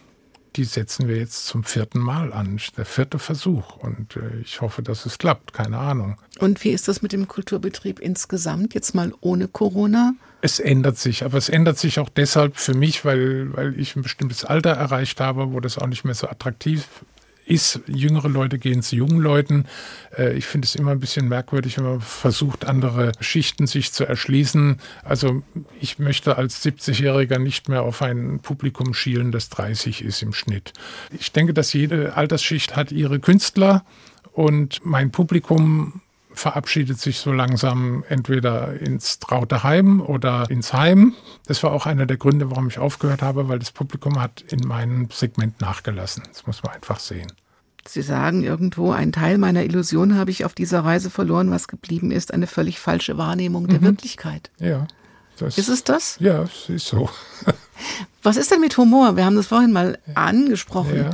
[0.55, 2.59] die setzen wir jetzt zum vierten Mal an.
[2.77, 3.77] Der vierte Versuch.
[3.77, 5.53] Und äh, ich hoffe, dass es klappt.
[5.53, 6.17] Keine Ahnung.
[6.39, 10.13] Und wie ist das mit dem Kulturbetrieb insgesamt, jetzt mal ohne Corona?
[10.41, 14.03] Es ändert sich, aber es ändert sich auch deshalb für mich, weil, weil ich ein
[14.03, 16.87] bestimmtes Alter erreicht habe, wo das auch nicht mehr so attraktiv
[17.49, 19.65] ist, jüngere Leute gehen zu jungen Leuten.
[20.17, 24.05] Äh, ich finde es immer ein bisschen merkwürdig, wenn man versucht, andere Schichten sich zu
[24.05, 24.79] erschließen.
[25.03, 25.43] Also
[25.81, 30.73] ich möchte als 70-Jähriger nicht mehr auf ein Publikum schielen, das 30 ist im Schnitt.
[31.17, 33.83] Ich denke, dass jede Altersschicht hat ihre Künstler
[34.31, 36.01] und mein Publikum
[36.39, 41.13] verabschiedet sich so langsam entweder ins traute Heim oder ins Heim.
[41.45, 44.67] Das war auch einer der Gründe, warum ich aufgehört habe, weil das Publikum hat in
[44.67, 46.23] meinem Segment nachgelassen.
[46.29, 47.31] Das muss man einfach sehen.
[47.87, 52.11] Sie sagen irgendwo, ein Teil meiner Illusion habe ich auf dieser Reise verloren, was geblieben
[52.11, 53.85] ist, eine völlig falsche Wahrnehmung der mhm.
[53.85, 54.51] Wirklichkeit.
[54.59, 54.87] Ja.
[55.37, 56.17] Das, ist es das?
[56.19, 57.09] Ja, es ist so.
[58.23, 59.15] was ist denn mit Humor?
[59.15, 60.97] Wir haben das vorhin mal angesprochen.
[60.97, 61.11] Ja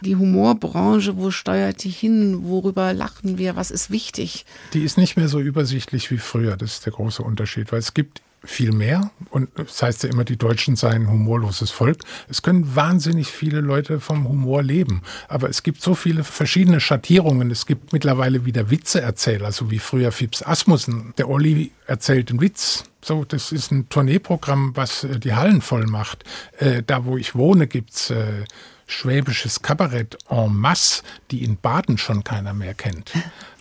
[0.00, 4.44] die Humorbranche, wo steuert die hin, worüber lachen wir, was ist wichtig?
[4.72, 7.94] Die ist nicht mehr so übersichtlich wie früher, das ist der große Unterschied, weil es
[7.94, 9.10] gibt viel mehr.
[9.30, 11.98] Und das heißt ja immer, die Deutschen seien ein humorloses Volk.
[12.28, 15.02] Es können wahnsinnig viele Leute vom Humor leben.
[15.28, 17.50] Aber es gibt so viele verschiedene Schattierungen.
[17.50, 21.14] Es gibt mittlerweile wieder Witzeerzähler, so wie früher Fips Asmussen.
[21.18, 22.84] Der Olli erzählt einen Witz.
[23.02, 26.24] So, das ist ein Tourneeprogramm, was äh, die Hallen voll macht.
[26.58, 28.44] Äh, da, wo ich wohne, gibt's äh,
[28.88, 33.12] schwäbisches Kabarett en masse, die in Baden schon keiner mehr kennt.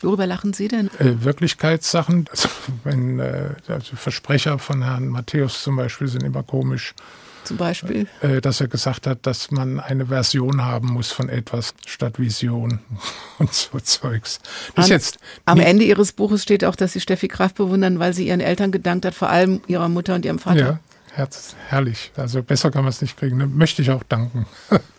[0.01, 0.87] Worüber lachen Sie denn?
[0.99, 2.49] Äh, Wirklichkeitssachen, also,
[2.83, 6.95] wenn, äh, also Versprecher von Herrn Matthäus zum Beispiel sind immer komisch.
[7.43, 8.07] Zum Beispiel?
[8.21, 12.79] Äh, dass er gesagt hat, dass man eine Version haben muss von etwas statt Vision
[13.37, 14.39] und so Zeugs.
[14.75, 18.13] Das am, jetzt am Ende Ihres Buches steht auch, dass Sie Steffi Kraft bewundern, weil
[18.13, 20.79] sie ihren Eltern gedankt hat, vor allem ihrer Mutter und ihrem Vater.
[21.17, 21.27] Ja,
[21.69, 22.11] herrlich.
[22.17, 23.39] Also besser kann man es nicht kriegen.
[23.39, 24.45] Da möchte ich auch danken.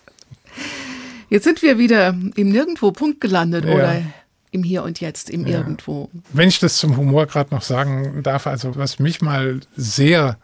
[1.31, 3.75] Jetzt sind wir wieder im Nirgendwo-Punkt gelandet, ja.
[3.75, 4.03] oder?
[4.51, 5.59] im Hier und Jetzt, im ja.
[5.59, 6.09] Irgendwo.
[6.33, 10.39] Wenn ich das zum Humor gerade noch sagen darf, also was mich mal sehr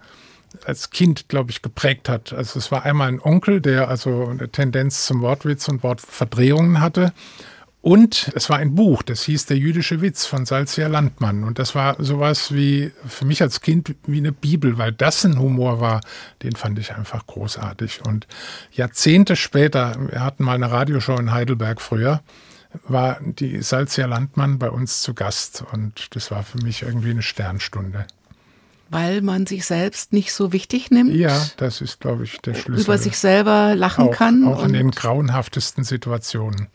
[0.64, 2.32] als Kind, glaube ich, geprägt hat.
[2.32, 7.12] Also es war einmal ein Onkel, der also eine Tendenz zum Wortwitz und Wortverdrehungen hatte.
[7.85, 11.45] Und es war ein Buch, das hieß Der jüdische Witz von Salzia Landmann.
[11.45, 15.39] Und das war sowas wie, für mich als Kind, wie eine Bibel, weil das ein
[15.39, 16.01] Humor war,
[16.43, 18.01] den fand ich einfach großartig.
[18.07, 18.26] Und
[18.72, 22.22] Jahrzehnte später, wir hatten mal eine Radioshow in Heidelberg früher,
[22.89, 25.62] war die Salzia Landmann bei uns zu Gast.
[25.70, 28.07] Und das war für mich irgendwie eine Sternstunde
[28.91, 31.12] weil man sich selbst nicht so wichtig nimmt.
[31.14, 32.85] Ja, das ist, glaube ich, der Schlüssel.
[32.85, 34.47] Über sich selber lachen auch, kann.
[34.47, 36.68] Auch in den grauenhaftesten Situationen.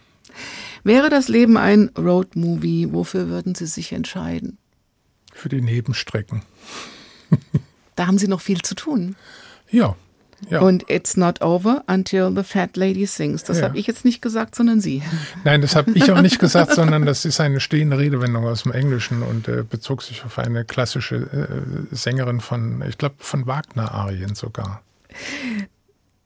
[0.83, 4.57] Wäre das Leben ein Roadmovie, wofür würden Sie sich entscheiden?
[5.33, 6.43] Für die Nebenstrecken.
[7.95, 9.15] da haben Sie noch viel zu tun.
[9.69, 9.95] Ja,
[10.47, 10.61] ja.
[10.61, 13.43] Und it's not over until the fat lady sings.
[13.43, 13.65] Das ja.
[13.65, 15.03] habe ich jetzt nicht gesagt, sondern Sie.
[15.43, 18.71] Nein, das habe ich auch nicht gesagt, sondern das ist eine stehende Redewendung aus dem
[18.71, 21.15] Englischen und äh, bezog sich auf eine klassische
[21.91, 24.81] äh, Sängerin von, ich glaube, von Wagner-Arien sogar.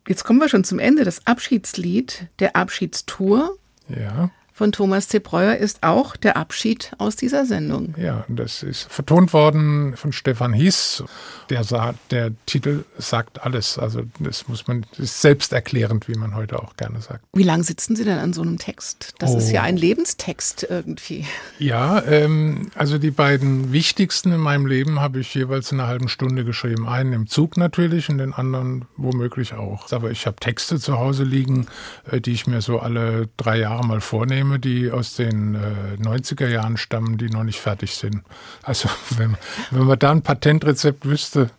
[0.08, 1.06] Jetzt kommen wir schon zum Ende.
[1.06, 3.58] Das Abschiedslied der Abschiedstour.
[3.88, 5.18] Ja von Thomas C.
[5.18, 7.96] Breuer ist auch der Abschied aus dieser Sendung.
[7.98, 11.04] Ja, das ist vertont worden von Stefan Hies.
[11.50, 13.80] Der, sah, der Titel sagt alles.
[13.80, 17.26] Also das muss man, das ist selbsterklärend, wie man heute auch gerne sagt.
[17.34, 19.16] Wie lange sitzen Sie denn an so einem Text?
[19.18, 19.40] Das oh.
[19.40, 19.66] ist ja oh.
[19.66, 21.26] ein Lebenstext irgendwie.
[21.58, 26.10] Ja, ähm, also die beiden wichtigsten in meinem Leben habe ich jeweils in einer halben
[26.10, 26.88] Stunde geschrieben.
[26.88, 29.92] Einen im Zug natürlich und den anderen womöglich auch.
[29.92, 31.66] Aber ich habe Texte zu Hause liegen,
[32.12, 35.96] äh, die ich mir so alle drei Jahre mal vornehme Filme, die aus den äh,
[36.02, 38.24] 90er Jahren stammen, die noch nicht fertig sind.
[38.62, 39.38] Also wenn,
[39.72, 41.50] wenn man da ein Patentrezept wüsste,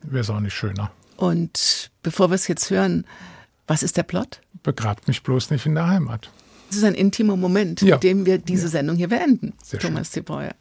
[0.00, 0.90] wäre es auch nicht schöner.
[1.18, 3.04] Und bevor wir es jetzt hören,
[3.66, 4.40] was ist der Plot?
[4.62, 6.30] Begrabt mich bloß nicht in der Heimat.
[6.68, 7.96] Das ist ein intimer Moment, ja.
[7.96, 8.70] mit dem wir diese ja.
[8.70, 9.52] Sendung hier beenden.
[9.62, 10.54] Sehr Thomas Zebauer.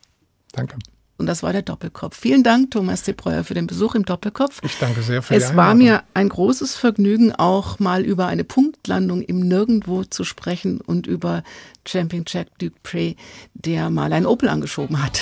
[0.51, 0.75] Danke.
[1.17, 2.17] Und das war der Doppelkopf.
[2.17, 4.59] Vielen Dank, Thomas Debreuer, für den Besuch im Doppelkopf.
[4.63, 9.21] Ich danke sehr für Es war mir ein großes Vergnügen, auch mal über eine Punktlandung
[9.21, 11.43] im Nirgendwo zu sprechen und über
[11.85, 13.15] Champion Jack Dupré,
[13.53, 15.21] der mal ein Opel angeschoben hat.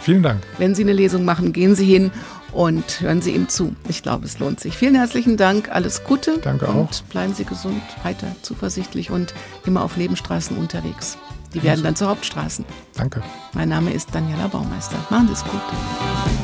[0.00, 0.42] Vielen Dank.
[0.58, 2.12] Wenn Sie eine Lesung machen, gehen Sie hin
[2.52, 3.74] und hören Sie ihm zu.
[3.88, 4.76] Ich glaube, es lohnt sich.
[4.76, 6.38] Vielen herzlichen Dank, alles Gute.
[6.38, 6.74] Danke auch.
[6.74, 9.34] Und bleiben Sie gesund, heiter, zuversichtlich und
[9.66, 11.18] immer auf Nebenstraßen unterwegs.
[11.54, 12.64] Die werden dann zu Hauptstraßen.
[12.94, 13.22] Danke.
[13.54, 14.96] Mein Name ist Daniela Baumeister.
[15.10, 15.60] Machen Sie es gut.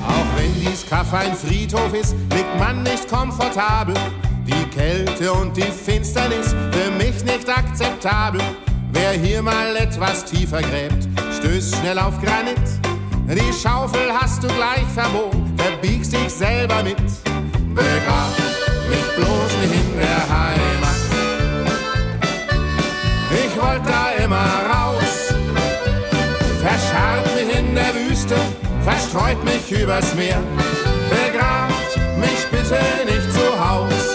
[0.06, 3.94] Auch wenn dies Kaff ein Friedhof ist, liegt man nicht komfortabel.
[4.46, 8.40] Die Kälte und die Finsternis für mich nicht akzeptabel.
[8.92, 12.60] Wer hier mal etwas tiefer gräbt, stößt schnell auf Granit.
[13.26, 16.96] Die Schaufel hast du gleich verbogen, verbiegst dich selber mit.
[17.74, 18.30] Begrab
[18.88, 20.94] mich bloß nicht in der Heimat.
[23.30, 24.63] Ich wollte da immer
[28.34, 30.42] der Wüste, verstreut mich übers Meer,
[31.10, 34.14] begrabt mich bitte nicht zu Haus.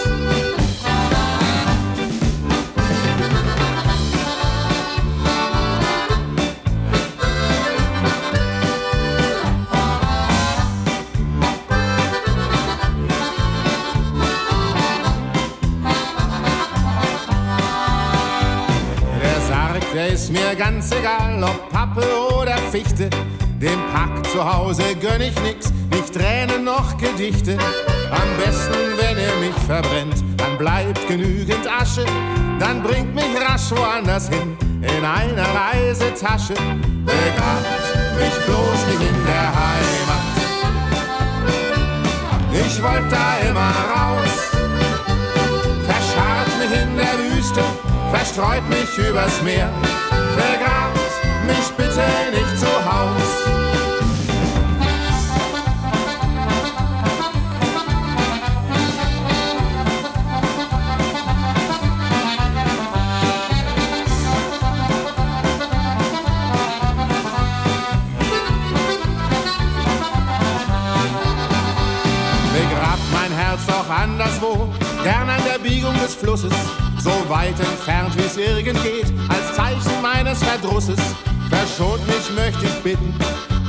[20.12, 22.04] ist mir ganz egal, ob Pappe
[22.34, 23.08] oder Fichte.
[23.60, 27.58] Dem Pack zu Hause gönn ich nix, nicht Tränen noch Gedichte.
[28.10, 32.06] Am besten, wenn er mich verbrennt, dann bleibt genügend Asche.
[32.58, 36.54] Dann bringt mich rasch woanders hin, in einer Reisetasche.
[37.04, 40.24] Begrabt mich bloß nicht in der Heimat.
[42.66, 44.32] Ich wollte da immer raus,
[45.84, 47.62] verscharrt mich in der Wüste,
[48.10, 49.68] verstreut mich übers Meer
[50.34, 50.99] begrabt
[51.50, 53.28] mich bitte nicht zu Haus.
[72.52, 74.68] Begrabt mein Herz doch anderswo,
[75.02, 76.52] gern an der Biegung des Flusses
[77.02, 80.98] so weit entfernt wie es irgend geht, als Zeichen meines Verdrusses.
[81.48, 83.14] Verschont mich möchte ich bitten,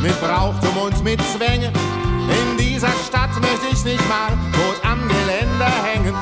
[0.01, 1.67] mit Brauchtum und mit Zwänge.
[1.67, 6.13] In dieser Stadt möchte ich nicht mal tot am Geländer hängen.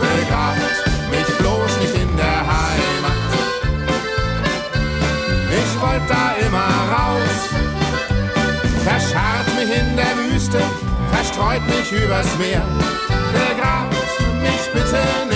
[0.00, 0.58] Begrabt
[1.10, 3.26] mich bloß nicht in der Heimat.
[5.50, 7.36] Ich wollte da immer raus.
[8.84, 10.60] Verscharrt mich in der Wüste,
[11.12, 12.62] verstreut mich übers Meer.
[13.32, 13.94] Begrabt
[14.42, 15.35] mich bitte nicht